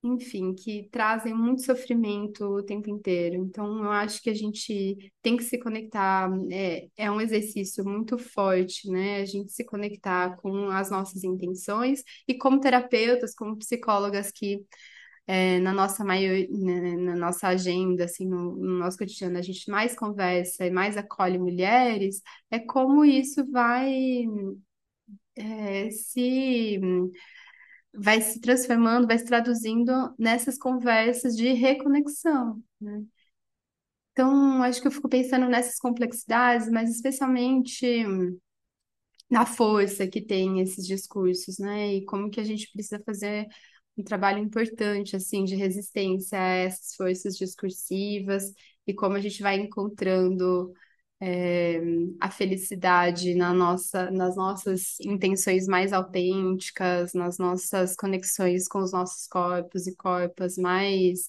[0.02, 3.36] enfim, que trazem muito sofrimento o tempo inteiro.
[3.36, 8.18] Então, eu acho que a gente tem que se conectar, é, é um exercício muito
[8.18, 9.20] forte, né?
[9.20, 14.64] A gente se conectar com as nossas intenções e como terapeutas, como psicólogas que
[15.26, 19.70] é, na nossa maior, né, na nossa agenda, assim, no, no, nosso cotidiano, a gente
[19.70, 24.24] mais conversa e mais acolhe mulheres, é como isso vai
[25.36, 26.80] é, se
[27.94, 33.02] vai se transformando, vai se traduzindo nessas conversas de reconexão, né?
[34.12, 37.86] Então, acho que eu fico pensando nessas complexidades, mas especialmente
[39.30, 41.94] na força que tem esses discursos, né?
[41.94, 43.46] E como que a gente precisa fazer
[43.96, 48.52] um trabalho importante, assim, de resistência a essas forças discursivas
[48.86, 50.72] e como a gente vai encontrando
[51.24, 51.80] é,
[52.20, 59.28] a felicidade na nossa, nas nossas intenções mais autênticas, nas nossas conexões com os nossos
[59.28, 61.28] corpos e corpos mais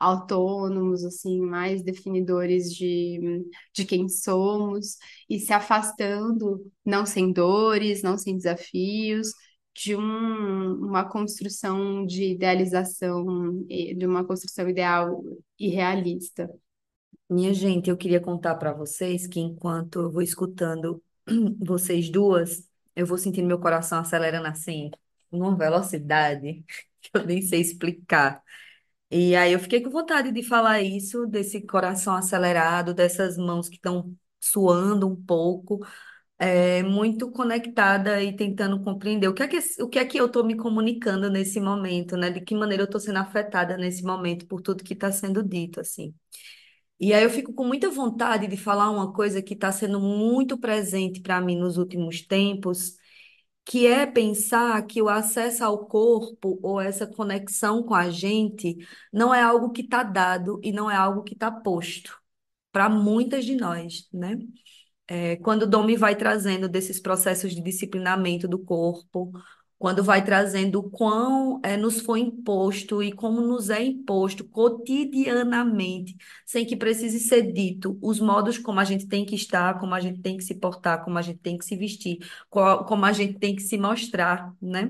[0.00, 4.96] autônomos, assim, mais definidores de, de quem somos,
[5.28, 9.28] e se afastando, não sem dores, não sem desafios,
[9.74, 13.26] de um, uma construção de idealização,
[13.66, 15.22] de uma construção ideal
[15.58, 16.48] e realista.
[17.28, 21.02] Minha gente, eu queria contar para vocês que enquanto eu vou escutando
[21.58, 24.90] vocês duas, eu vou sentindo meu coração acelerando assim,
[25.32, 26.64] numa velocidade
[27.00, 28.42] que eu nem sei explicar.
[29.10, 33.76] E aí eu fiquei com vontade de falar isso, desse coração acelerado, dessas mãos que
[33.76, 35.80] estão suando um pouco,
[36.38, 40.26] é, muito conectada e tentando compreender o que é que, o que é que eu
[40.26, 42.30] estou me comunicando nesse momento, né?
[42.30, 45.80] De que maneira eu estou sendo afetada nesse momento por tudo que está sendo dito,
[45.80, 46.14] assim.
[47.00, 50.56] E aí eu fico com muita vontade de falar uma coisa que está sendo muito
[50.58, 52.96] presente para mim nos últimos tempos,
[53.64, 58.76] que é pensar que o acesso ao corpo ou essa conexão com a gente
[59.12, 62.18] não é algo que está dado e não é algo que está posto
[62.72, 64.36] para muitas de nós, né?
[65.08, 69.32] É, quando o Domi vai trazendo desses processos de disciplinamento do corpo,
[69.84, 76.16] quando vai trazendo o quão é, nos foi imposto e como nos é imposto cotidianamente,
[76.46, 80.00] sem que precise ser dito, os modos como a gente tem que estar, como a
[80.00, 82.16] gente tem que se portar, como a gente tem que se vestir,
[82.48, 84.88] como a gente tem que se mostrar, né?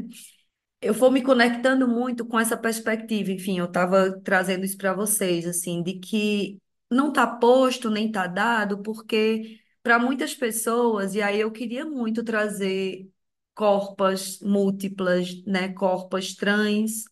[0.80, 5.44] Eu vou me conectando muito com essa perspectiva, enfim, eu estava trazendo isso para vocês,
[5.46, 11.40] assim, de que não está posto nem está dado, porque para muitas pessoas, e aí
[11.40, 13.08] eu queria muito trazer
[13.54, 15.68] corpas múltiplas, né?
[15.72, 17.04] Corpas trans,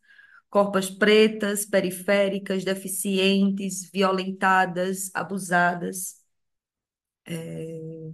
[0.50, 6.16] corpas pretas, periféricas, deficientes, violentadas, abusadas.
[7.26, 8.12] É...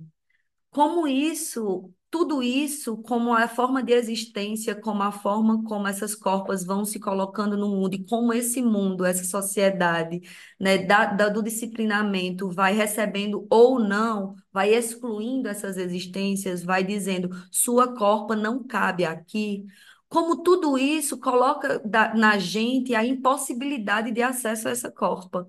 [0.70, 6.64] Como isso tudo isso como a forma de existência, como a forma como essas corpas
[6.64, 10.20] vão se colocando no mundo e como esse mundo, essa sociedade,
[10.58, 17.28] né, da, da, do disciplinamento vai recebendo ou não, vai excluindo essas existências, vai dizendo
[17.50, 19.66] sua corpa não cabe aqui.
[20.08, 25.46] Como tudo isso coloca da, na gente a impossibilidade de acesso a essa corpa.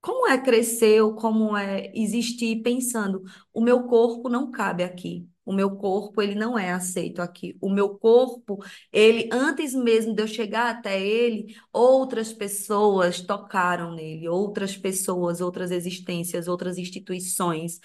[0.00, 5.76] Como é crescer, como é existir pensando, o meu corpo não cabe aqui O meu
[5.76, 7.56] corpo, ele não é aceito aqui.
[7.60, 8.58] O meu corpo,
[8.92, 15.70] ele, antes mesmo de eu chegar até ele, outras pessoas tocaram nele, outras pessoas, outras
[15.70, 17.80] existências, outras instituições,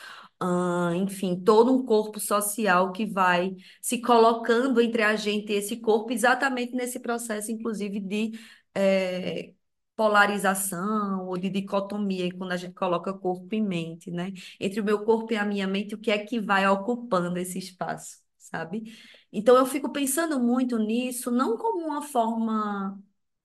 [0.96, 6.12] enfim, todo um corpo social que vai se colocando entre a gente e esse corpo,
[6.12, 8.32] exatamente nesse processo, inclusive, de
[8.76, 9.54] eh,
[9.96, 14.32] polarização ou de dicotomia, quando a gente coloca corpo e mente, né?
[14.60, 17.60] Entre o meu corpo e a minha mente, o que é que vai ocupando esse
[17.60, 18.84] espaço, sabe?
[19.32, 23.00] Então eu fico pensando muito nisso, não como uma forma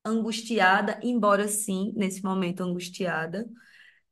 [0.05, 3.47] angustiada, embora sim, nesse momento angustiada,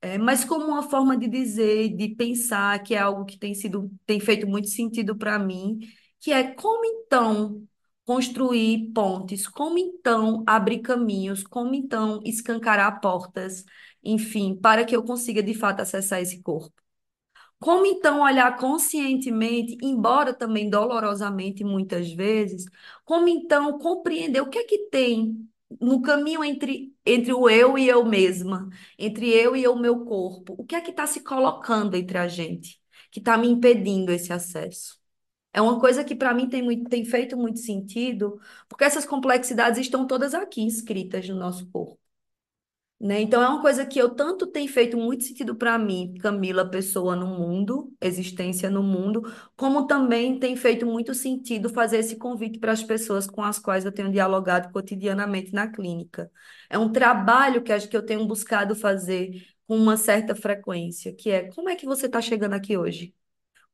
[0.00, 3.90] é, mas como uma forma de dizer, de pensar, que é algo que tem sido,
[4.06, 5.78] tem feito muito sentido para mim,
[6.20, 7.66] que é como então
[8.04, 13.64] construir pontes, como então abrir caminhos, como então escancarar portas,
[14.02, 16.72] enfim, para que eu consiga de fato acessar esse corpo.
[17.58, 22.64] Como então olhar conscientemente, embora também dolorosamente muitas vezes,
[23.04, 25.48] como então compreender o que é que tem
[25.80, 30.54] no caminho entre, entre o eu e eu mesma, entre eu e o meu corpo,
[30.58, 32.80] o que é que está se colocando entre a gente,
[33.10, 34.98] que está me impedindo esse acesso?
[35.54, 39.78] É uma coisa que para mim tem, muito, tem feito muito sentido, porque essas complexidades
[39.80, 41.98] estão todas aqui escritas no nosso corpo.
[43.00, 43.20] Né?
[43.20, 47.14] Então, é uma coisa que eu tanto tem feito muito sentido para mim, Camila, pessoa
[47.14, 49.22] no mundo, existência no mundo,
[49.56, 53.84] como também tem feito muito sentido fazer esse convite para as pessoas com as quais
[53.84, 56.30] eu tenho dialogado cotidianamente na clínica.
[56.70, 61.30] É um trabalho que acho que eu tenho buscado fazer com uma certa frequência, que
[61.30, 63.14] é como é que você está chegando aqui hoje?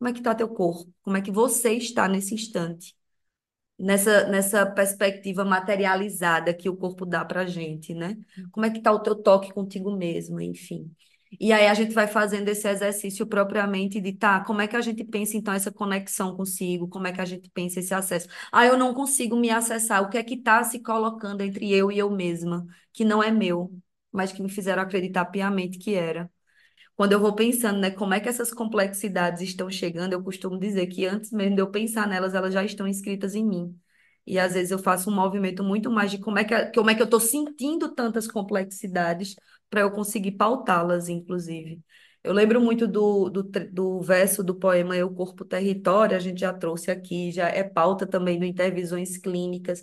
[0.00, 0.92] Como é que está teu corpo?
[1.02, 2.96] Como é que você está nesse instante?
[3.78, 8.16] nessa, nessa perspectiva materializada que o corpo dá para gente, né?
[8.52, 10.94] Como é que tá o teu toque contigo mesmo, enfim.
[11.38, 14.80] E aí a gente vai fazendo esse exercício propriamente de, tá, como é que a
[14.80, 16.88] gente pensa então essa conexão consigo?
[16.88, 18.28] Como é que a gente pensa esse acesso?
[18.52, 20.02] Ah, eu não consigo me acessar.
[20.02, 23.30] O que é que está se colocando entre eu e eu mesma, que não é
[23.30, 23.72] meu,
[24.12, 26.30] mas que me fizeram acreditar piamente que era?
[27.00, 30.86] Quando eu vou pensando, né, como é que essas complexidades estão chegando, eu costumo dizer
[30.86, 33.74] que antes mesmo de eu pensar nelas, elas já estão inscritas em mim.
[34.26, 36.94] E às vezes eu faço um movimento muito mais de como é que, como é
[36.94, 39.34] que eu estou sentindo tantas complexidades
[39.70, 41.82] para eu conseguir pautá-las, inclusive.
[42.22, 46.52] Eu lembro muito do, do, do verso do poema Eu Corpo Território, a gente já
[46.52, 49.82] trouxe aqui, já é pauta também do Intervisões Clínicas.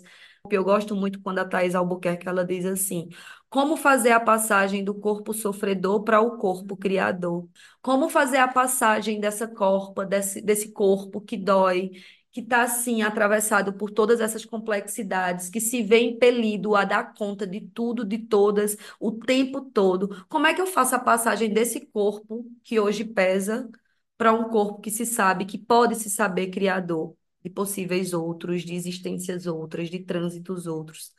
[0.56, 3.08] Eu gosto muito quando a Thais Albuquerque ela diz assim:
[3.48, 7.48] como fazer a passagem do corpo sofredor para o corpo criador?
[7.82, 11.92] Como fazer a passagem dessa corpa, desse, desse corpo que dói,
[12.30, 17.46] que está assim atravessado por todas essas complexidades, que se vê impelido a dar conta
[17.46, 20.24] de tudo, de todas, o tempo todo.
[20.28, 23.68] Como é que eu faço a passagem desse corpo que hoje pesa
[24.16, 28.74] para um corpo que se sabe, que pode se saber criador de possíveis outros, de
[28.74, 31.12] existências outras, de trânsitos outros?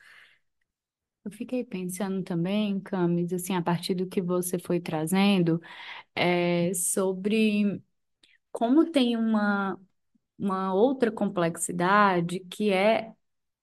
[1.24, 5.60] Eu fiquei pensando também, Camis, assim, a partir do que você foi trazendo,
[6.14, 7.82] é, sobre
[8.52, 9.80] como tem uma,
[10.38, 13.14] uma outra complexidade que é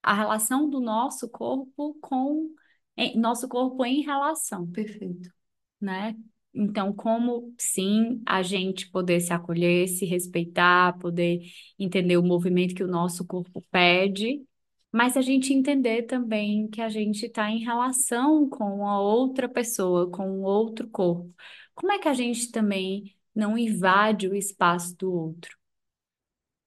[0.04, 2.50] a relação do nosso corpo com
[2.98, 5.32] em- nosso corpo em relação, Perfeito.
[5.82, 6.16] né?
[6.54, 11.42] Então, como sim, a gente poder se acolher, se respeitar, poder
[11.78, 14.44] entender o movimento que o nosso corpo pede,
[14.92, 20.10] mas a gente entender também que a gente está em relação com a outra pessoa,
[20.10, 21.32] com outro corpo.
[21.76, 25.57] Como é que a gente também não invade o espaço do outro?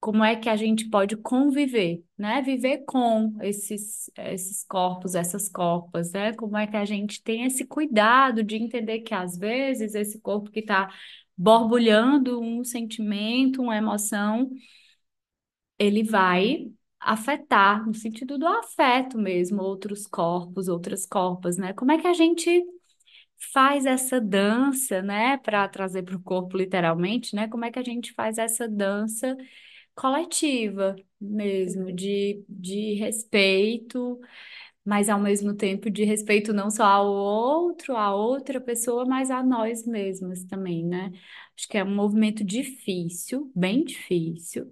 [0.00, 2.40] Como é que a gente pode conviver, né?
[2.42, 6.32] Viver com esses, esses corpos, essas corpas, né?
[6.34, 10.50] Como é que a gente tem esse cuidado de entender que às vezes esse corpo
[10.50, 10.90] que está
[11.36, 14.50] borbulhando um sentimento, uma emoção,
[15.78, 21.72] ele vai afetar, no sentido do afeto mesmo, outros corpos, outras corpas, né?
[21.72, 22.62] Como é que a gente
[23.52, 27.48] faz essa dança, né, para trazer para o corpo literalmente, né?
[27.48, 29.36] Como é que a gente faz essa dança
[30.00, 34.18] coletiva mesmo, de, de respeito,
[34.84, 39.42] mas ao mesmo tempo de respeito não só ao outro, à outra pessoa, mas a
[39.42, 41.12] nós mesmas também, né?
[41.56, 44.70] Acho que é um movimento difícil, bem difícil,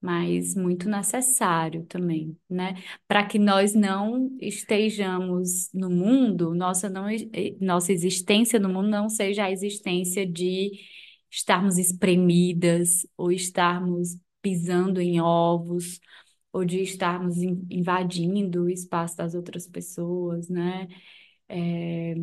[0.00, 2.74] mas muito necessário também, né?
[3.08, 7.06] Para que nós não estejamos no mundo, nossa, não,
[7.60, 10.72] nossa existência no mundo não seja a existência de
[11.30, 15.98] estarmos espremidas ou estarmos pisando em ovos
[16.52, 17.38] ou de estarmos
[17.70, 20.86] invadindo o espaço das outras pessoas, né?
[21.48, 22.14] É,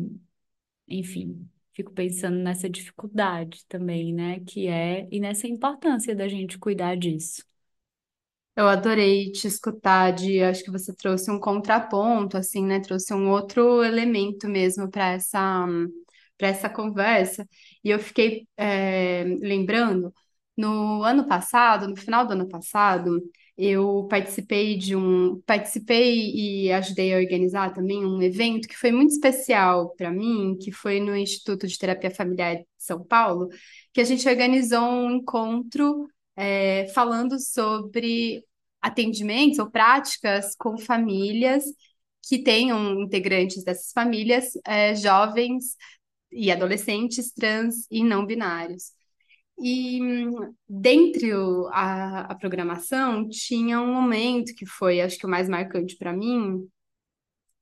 [0.88, 4.40] enfim, fico pensando nessa dificuldade também, né?
[4.40, 7.42] Que é, e nessa importância da gente cuidar disso.
[8.54, 12.80] Eu adorei te escutar, de, acho que você trouxe um contraponto, assim, né?
[12.80, 15.66] Trouxe um outro elemento mesmo para essa,
[16.36, 17.48] para essa conversa.
[17.82, 20.12] E eu fiquei é, lembrando,
[20.56, 23.22] no ano passado, no final do ano passado,
[23.56, 29.12] eu participei de um, participei e ajudei a organizar também um evento que foi muito
[29.12, 33.48] especial para mim, que foi no Instituto de Terapia Familiar de São Paulo,
[33.92, 38.44] que a gente organizou um encontro é, falando sobre
[38.80, 41.64] atendimentos ou práticas com famílias
[42.26, 45.76] que tenham integrantes dessas famílias, é, jovens
[46.30, 48.92] e adolescentes trans e não binários.
[49.62, 50.00] E
[50.68, 55.96] dentre o, a, a programação tinha um momento que foi, acho que o mais marcante
[55.96, 56.68] para mim,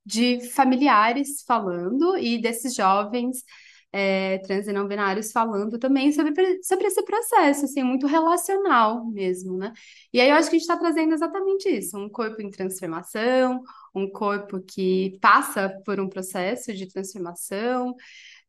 [0.05, 3.45] de familiares falando e desses jovens
[3.93, 9.57] é, trans e não binários falando também sobre, sobre esse processo, assim, muito relacional mesmo,
[9.57, 9.73] né?
[10.13, 13.63] E aí eu acho que a gente está trazendo exatamente isso, um corpo em transformação,
[13.95, 17.95] um corpo que passa por um processo de transformação,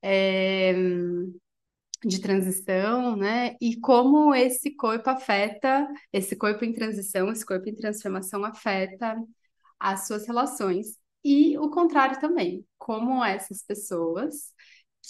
[0.02, 0.74] é,
[2.04, 3.56] de transição, né?
[3.62, 9.16] E como esse corpo afeta, esse corpo em transição, esse corpo em transformação afeta
[9.80, 10.98] as suas relações.
[11.24, 14.54] E o contrário também, como essas pessoas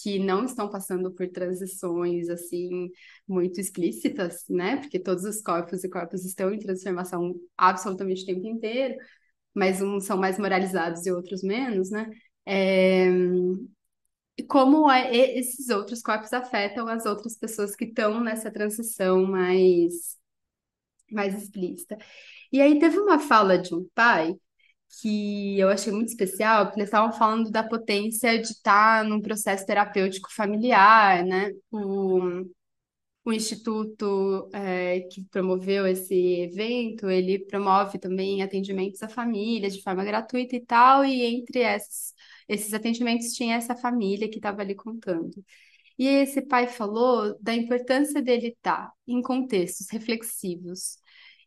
[0.02, 2.90] que não estão passando por transições assim
[3.28, 4.78] muito explícitas, né?
[4.78, 8.96] Porque todos os corpos e corpos estão em transformação absolutamente o tempo inteiro,
[9.54, 12.10] mas uns são mais moralizados e outros menos, né?
[12.46, 13.08] É...
[14.44, 20.20] Como é, esses outros corpos afetam as outras pessoas que estão nessa transição mais
[21.12, 21.98] mais explícita.
[22.52, 24.36] E aí teve uma fala de um pai
[25.02, 29.66] que eu achei muito especial, porque eles estavam falando da potência de estar num processo
[29.66, 31.52] terapêutico familiar, né?
[31.72, 32.20] O,
[33.24, 40.04] o instituto é, que promoveu esse evento, ele promove também atendimentos à família de forma
[40.04, 42.14] gratuita e tal, e entre esses,
[42.54, 45.44] esses atendimentos tinha essa família que estava ali contando.
[45.98, 50.98] E esse pai falou da importância dele estar em contextos reflexivos,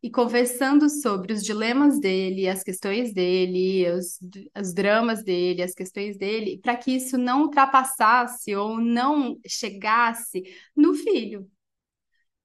[0.04, 4.18] e conversando sobre os dilemas dele, as questões dele, os,
[4.54, 10.42] os dramas dele, as questões dele, para que isso não ultrapassasse ou não chegasse
[10.76, 11.50] no filho.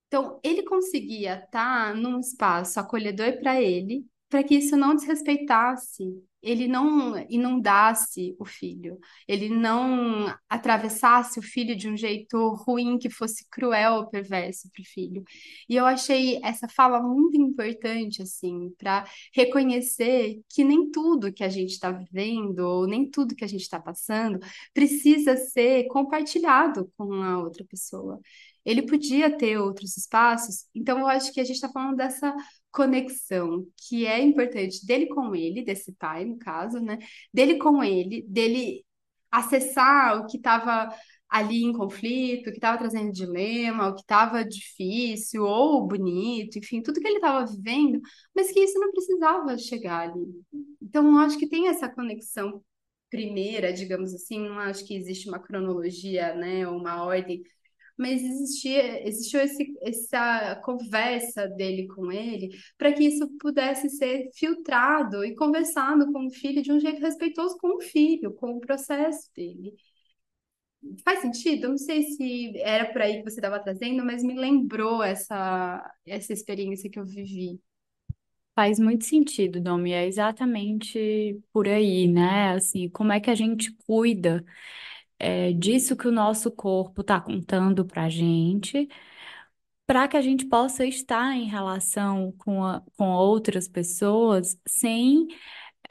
[0.07, 6.05] Então, ele conseguia estar num espaço acolhedor para ele, para que isso não desrespeitasse
[6.41, 13.09] ele não inundasse o filho, ele não atravessasse o filho de um jeito ruim, que
[13.09, 15.23] fosse cruel ou perverso para o filho.
[15.67, 21.49] E eu achei essa fala muito importante, assim, para reconhecer que nem tudo que a
[21.49, 24.39] gente está vivendo, ou nem tudo que a gente está passando,
[24.73, 28.19] precisa ser compartilhado com a outra pessoa.
[28.65, 32.33] Ele podia ter outros espaços, então eu acho que a gente está falando dessa
[32.71, 36.99] conexão que é importante dele com ele, desse pai, no caso, né?
[37.33, 38.85] Dele com ele, dele
[39.31, 40.89] acessar o que estava
[41.29, 46.81] ali em conflito, o que estava trazendo dilema, o que estava difícil ou bonito, enfim,
[46.81, 48.01] tudo que ele estava vivendo,
[48.35, 50.25] mas que isso não precisava chegar ali.
[50.81, 52.63] Então, eu acho que tem essa conexão
[53.11, 57.43] primeira, digamos assim, não acho que existe uma cronologia, né, ou uma ordem
[57.99, 65.23] mas existia, existiu esse, essa conversa dele com ele para que isso pudesse ser filtrado
[65.25, 69.29] e conversado com o filho de um jeito respeitoso com o filho, com o processo
[69.35, 69.73] dele.
[71.03, 71.65] Faz sentido?
[71.65, 75.93] Eu não sei se era por aí que você estava trazendo, mas me lembrou essa,
[76.05, 77.59] essa experiência que eu vivi.
[78.55, 82.53] Faz muito sentido, Domi, é exatamente por aí, né?
[82.53, 84.43] Assim, como é que a gente cuida
[85.19, 88.87] é, disso que o nosso corpo está contando para a gente,
[89.85, 95.27] para que a gente possa estar em relação com, a, com outras pessoas sem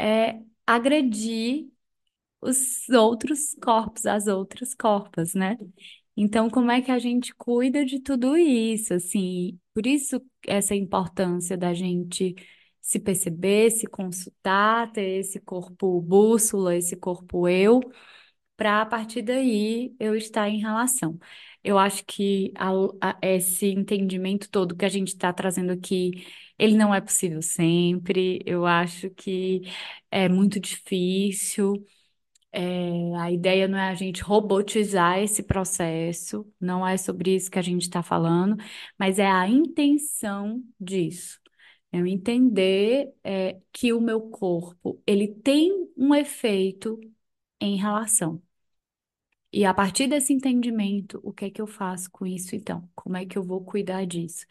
[0.01, 1.69] é, agredir
[2.41, 5.57] os outros corpos, as outras corpas, né?
[6.17, 9.59] Então, como é que a gente cuida de tudo isso, assim?
[9.75, 12.35] Por isso, essa importância da gente
[12.81, 17.81] se perceber, se consultar, ter esse corpo bússola, esse corpo eu,
[18.59, 21.19] para a partir daí eu estar em relação.
[21.65, 22.71] Eu acho que a,
[23.03, 26.27] a, esse entendimento todo que a gente está trazendo aqui,
[26.59, 28.41] ele não é possível sempre.
[28.47, 29.63] Eu acho que
[30.11, 31.87] é muito difícil.
[32.53, 37.59] É, a ideia não é a gente robotizar esse processo, não é sobre isso que
[37.59, 38.57] a gente está falando,
[38.99, 41.39] mas é a intenção disso.
[41.93, 46.99] Eu entender é, que o meu corpo ele tem um efeito
[47.61, 48.43] em relação.
[49.53, 52.89] E a partir desse entendimento, o que é que eu faço com isso então?
[52.95, 54.45] Como é que eu vou cuidar disso?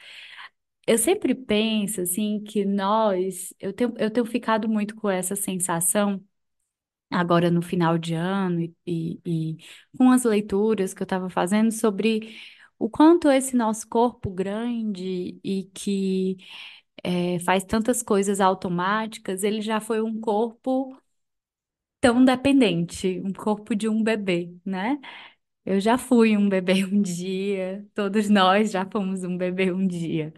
[0.87, 6.23] Eu sempre penso assim que nós, eu tenho, eu tenho ficado muito com essa sensação
[7.11, 9.57] agora no final de ano e, e, e
[9.97, 12.37] com as leituras que eu estava fazendo sobre
[12.79, 16.37] o quanto esse nosso corpo grande e que
[17.03, 20.97] é, faz tantas coisas automáticas, ele já foi um corpo
[21.99, 24.99] tão dependente, um corpo de um bebê, né?
[25.65, 30.33] Eu já fui um bebê um dia, todos nós já fomos um bebê um dia.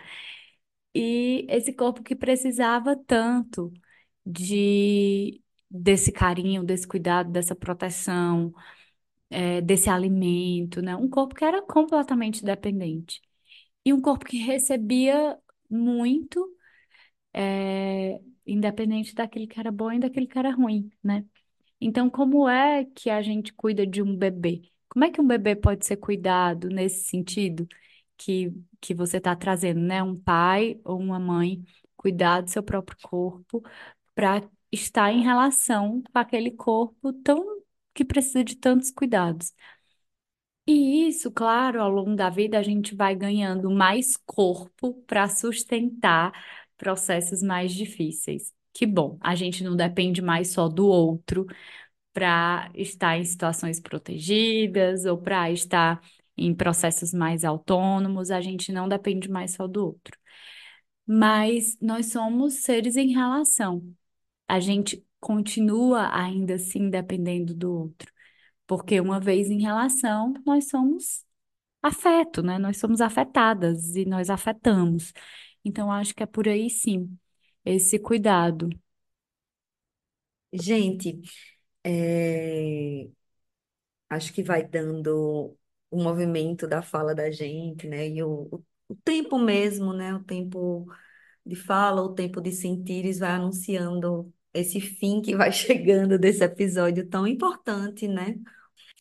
[0.94, 3.72] E esse corpo que precisava tanto
[4.26, 5.42] de
[5.72, 8.52] desse carinho, desse cuidado, dessa proteção,
[9.30, 10.96] é, desse alimento, né?
[10.96, 13.22] Um corpo que era completamente dependente.
[13.86, 15.38] E um corpo que recebia
[15.70, 16.56] muito,
[17.34, 21.26] é, independente daquele que era bom e daquele que era ruim, né?
[21.82, 24.62] Então, como é que a gente cuida de um bebê?
[24.90, 27.68] Como é que um bebê pode ser cuidado nesse sentido
[28.18, 28.52] que,
[28.82, 30.04] que você está trazendo, né?
[30.04, 31.64] Um pai ou uma mãe
[31.96, 33.64] cuidar do seu próprio corpo
[34.16, 37.62] para estar em relação com aquele corpo tão
[37.94, 39.54] que precisa de tantos cuidados.
[40.68, 46.32] E isso, claro, ao longo da vida a gente vai ganhando mais corpo para sustentar
[46.78, 48.54] processos mais difíceis.
[48.80, 51.46] Que bom, a gente não depende mais só do outro
[52.14, 56.02] para estar em situações protegidas ou para estar
[56.38, 60.18] em processos mais autônomos, a gente não depende mais só do outro.
[61.08, 63.84] Mas nós somos seres em relação.
[64.48, 68.12] A gente continua ainda assim dependendo do outro.
[68.68, 71.26] Porque uma vez em relação, nós somos
[71.82, 72.60] afeto, né?
[72.60, 75.14] Nós somos afetadas e nós afetamos.
[75.66, 77.18] Então, acho que é por aí sim,
[77.76, 78.70] esse cuidado.
[80.52, 81.22] Gente,
[81.84, 83.10] é,
[84.10, 85.56] acho que vai dando
[85.92, 88.08] o movimento da fala da gente, né?
[88.10, 90.14] E o, o, tempo mesmo, né?
[90.16, 90.88] O tempo
[91.46, 97.08] de fala, o tempo de sentires vai anunciando esse fim que vai chegando desse episódio
[97.08, 98.36] tão importante, né?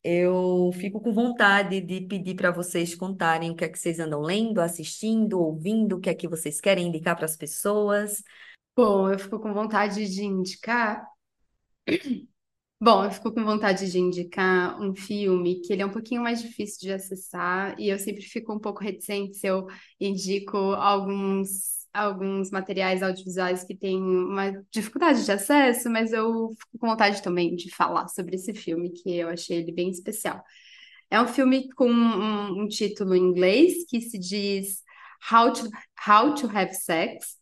[0.04, 4.20] Eu fico com vontade de pedir para vocês contarem o que é que vocês andam
[4.22, 8.22] lendo, assistindo, ouvindo, o que é que vocês querem indicar para as pessoas.
[8.78, 11.04] Bom, eu fico com vontade de indicar.
[12.80, 16.40] Bom, eu fico com vontade de indicar um filme que ele é um pouquinho mais
[16.40, 19.66] difícil de acessar e eu sempre fico um pouco reticente se eu
[20.00, 26.86] indico alguns alguns materiais audiovisuais que têm uma dificuldade de acesso, mas eu fico com
[26.86, 30.40] vontade também de falar sobre esse filme, que eu achei ele bem especial.
[31.10, 34.84] É um filme com um, um título em inglês que se diz
[35.32, 35.68] How to,
[36.06, 37.37] How to Have Sex,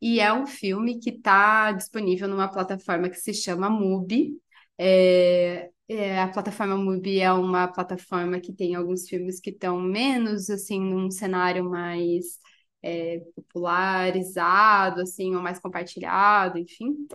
[0.00, 4.40] e é um filme que está disponível numa plataforma que se chama Mubi.
[4.78, 10.50] É, é, a plataforma Mubi é uma plataforma que tem alguns filmes que estão menos
[10.50, 12.38] assim num cenário mais
[12.82, 17.08] é, popularizado, assim, ou mais compartilhado, enfim.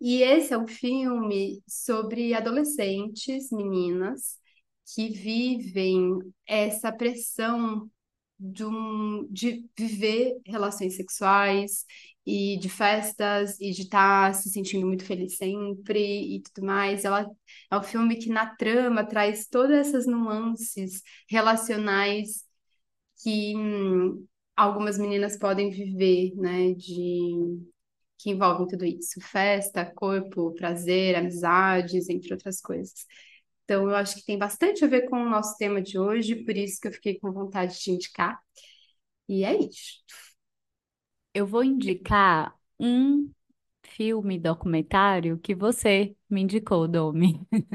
[0.00, 4.36] E esse é um filme sobre adolescentes, meninas,
[4.94, 7.88] que vivem essa pressão
[8.42, 11.84] de, um, de viver relações sexuais
[12.26, 17.04] e de festas e de estar tá se sentindo muito feliz sempre e tudo mais.
[17.04, 17.26] Ela
[17.70, 22.44] é um filme que na trama traz todas essas nuances relacionais
[23.22, 24.26] que hum,
[24.56, 27.60] algumas meninas podem viver, né, de
[28.18, 33.06] que envolvem tudo isso, festa, corpo, prazer, amizades, entre outras coisas.
[33.64, 36.56] Então, eu acho que tem bastante a ver com o nosso tema de hoje, por
[36.56, 38.38] isso que eu fiquei com vontade de indicar.
[39.28, 40.02] E é isso.
[41.34, 43.32] Eu vou indicar um
[43.84, 47.46] filme documentário que você me indicou, Domi.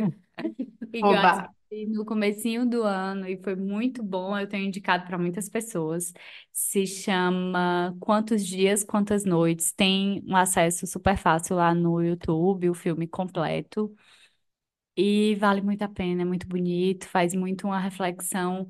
[0.93, 4.37] E eu assisti no comecinho do ano e foi muito bom.
[4.37, 6.13] Eu tenho indicado para muitas pessoas.
[6.51, 9.71] Se chama Quantos Dias, Quantas Noites.
[9.73, 13.93] Tem um acesso super fácil lá no YouTube, o filme completo.
[14.97, 18.67] E vale muito a pena, é muito bonito, faz muito uma reflexão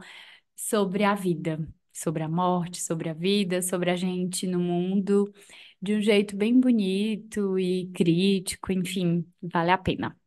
[0.56, 1.60] sobre a vida,
[1.94, 5.34] sobre a morte, sobre a vida, sobre a gente no mundo,
[5.82, 10.18] de um jeito bem bonito e crítico, enfim, vale a pena.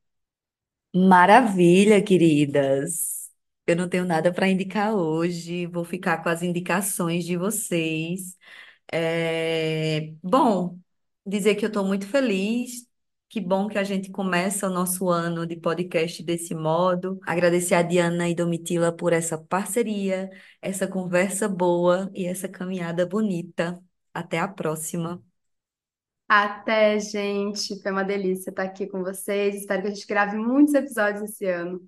[0.95, 3.31] Maravilha, queridas.
[3.67, 8.37] Eu não tenho nada para indicar hoje, vou ficar com as indicações de vocês.
[8.93, 10.79] É, Bom,
[11.27, 12.89] dizer que eu estou muito feliz.
[13.31, 17.21] Que bom que a gente começa o nosso ano de podcast desse modo.
[17.25, 20.29] Agradecer a Diana e Domitila por essa parceria,
[20.61, 23.81] essa conversa boa e essa caminhada bonita.
[24.13, 25.23] Até a próxima.
[26.29, 27.81] Até, gente.
[27.81, 29.55] Foi uma delícia estar aqui com vocês.
[29.55, 31.81] Espero que a gente grave muitos episódios esse ano.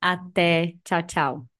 [0.00, 0.76] Até.
[0.82, 1.55] Tchau, tchau.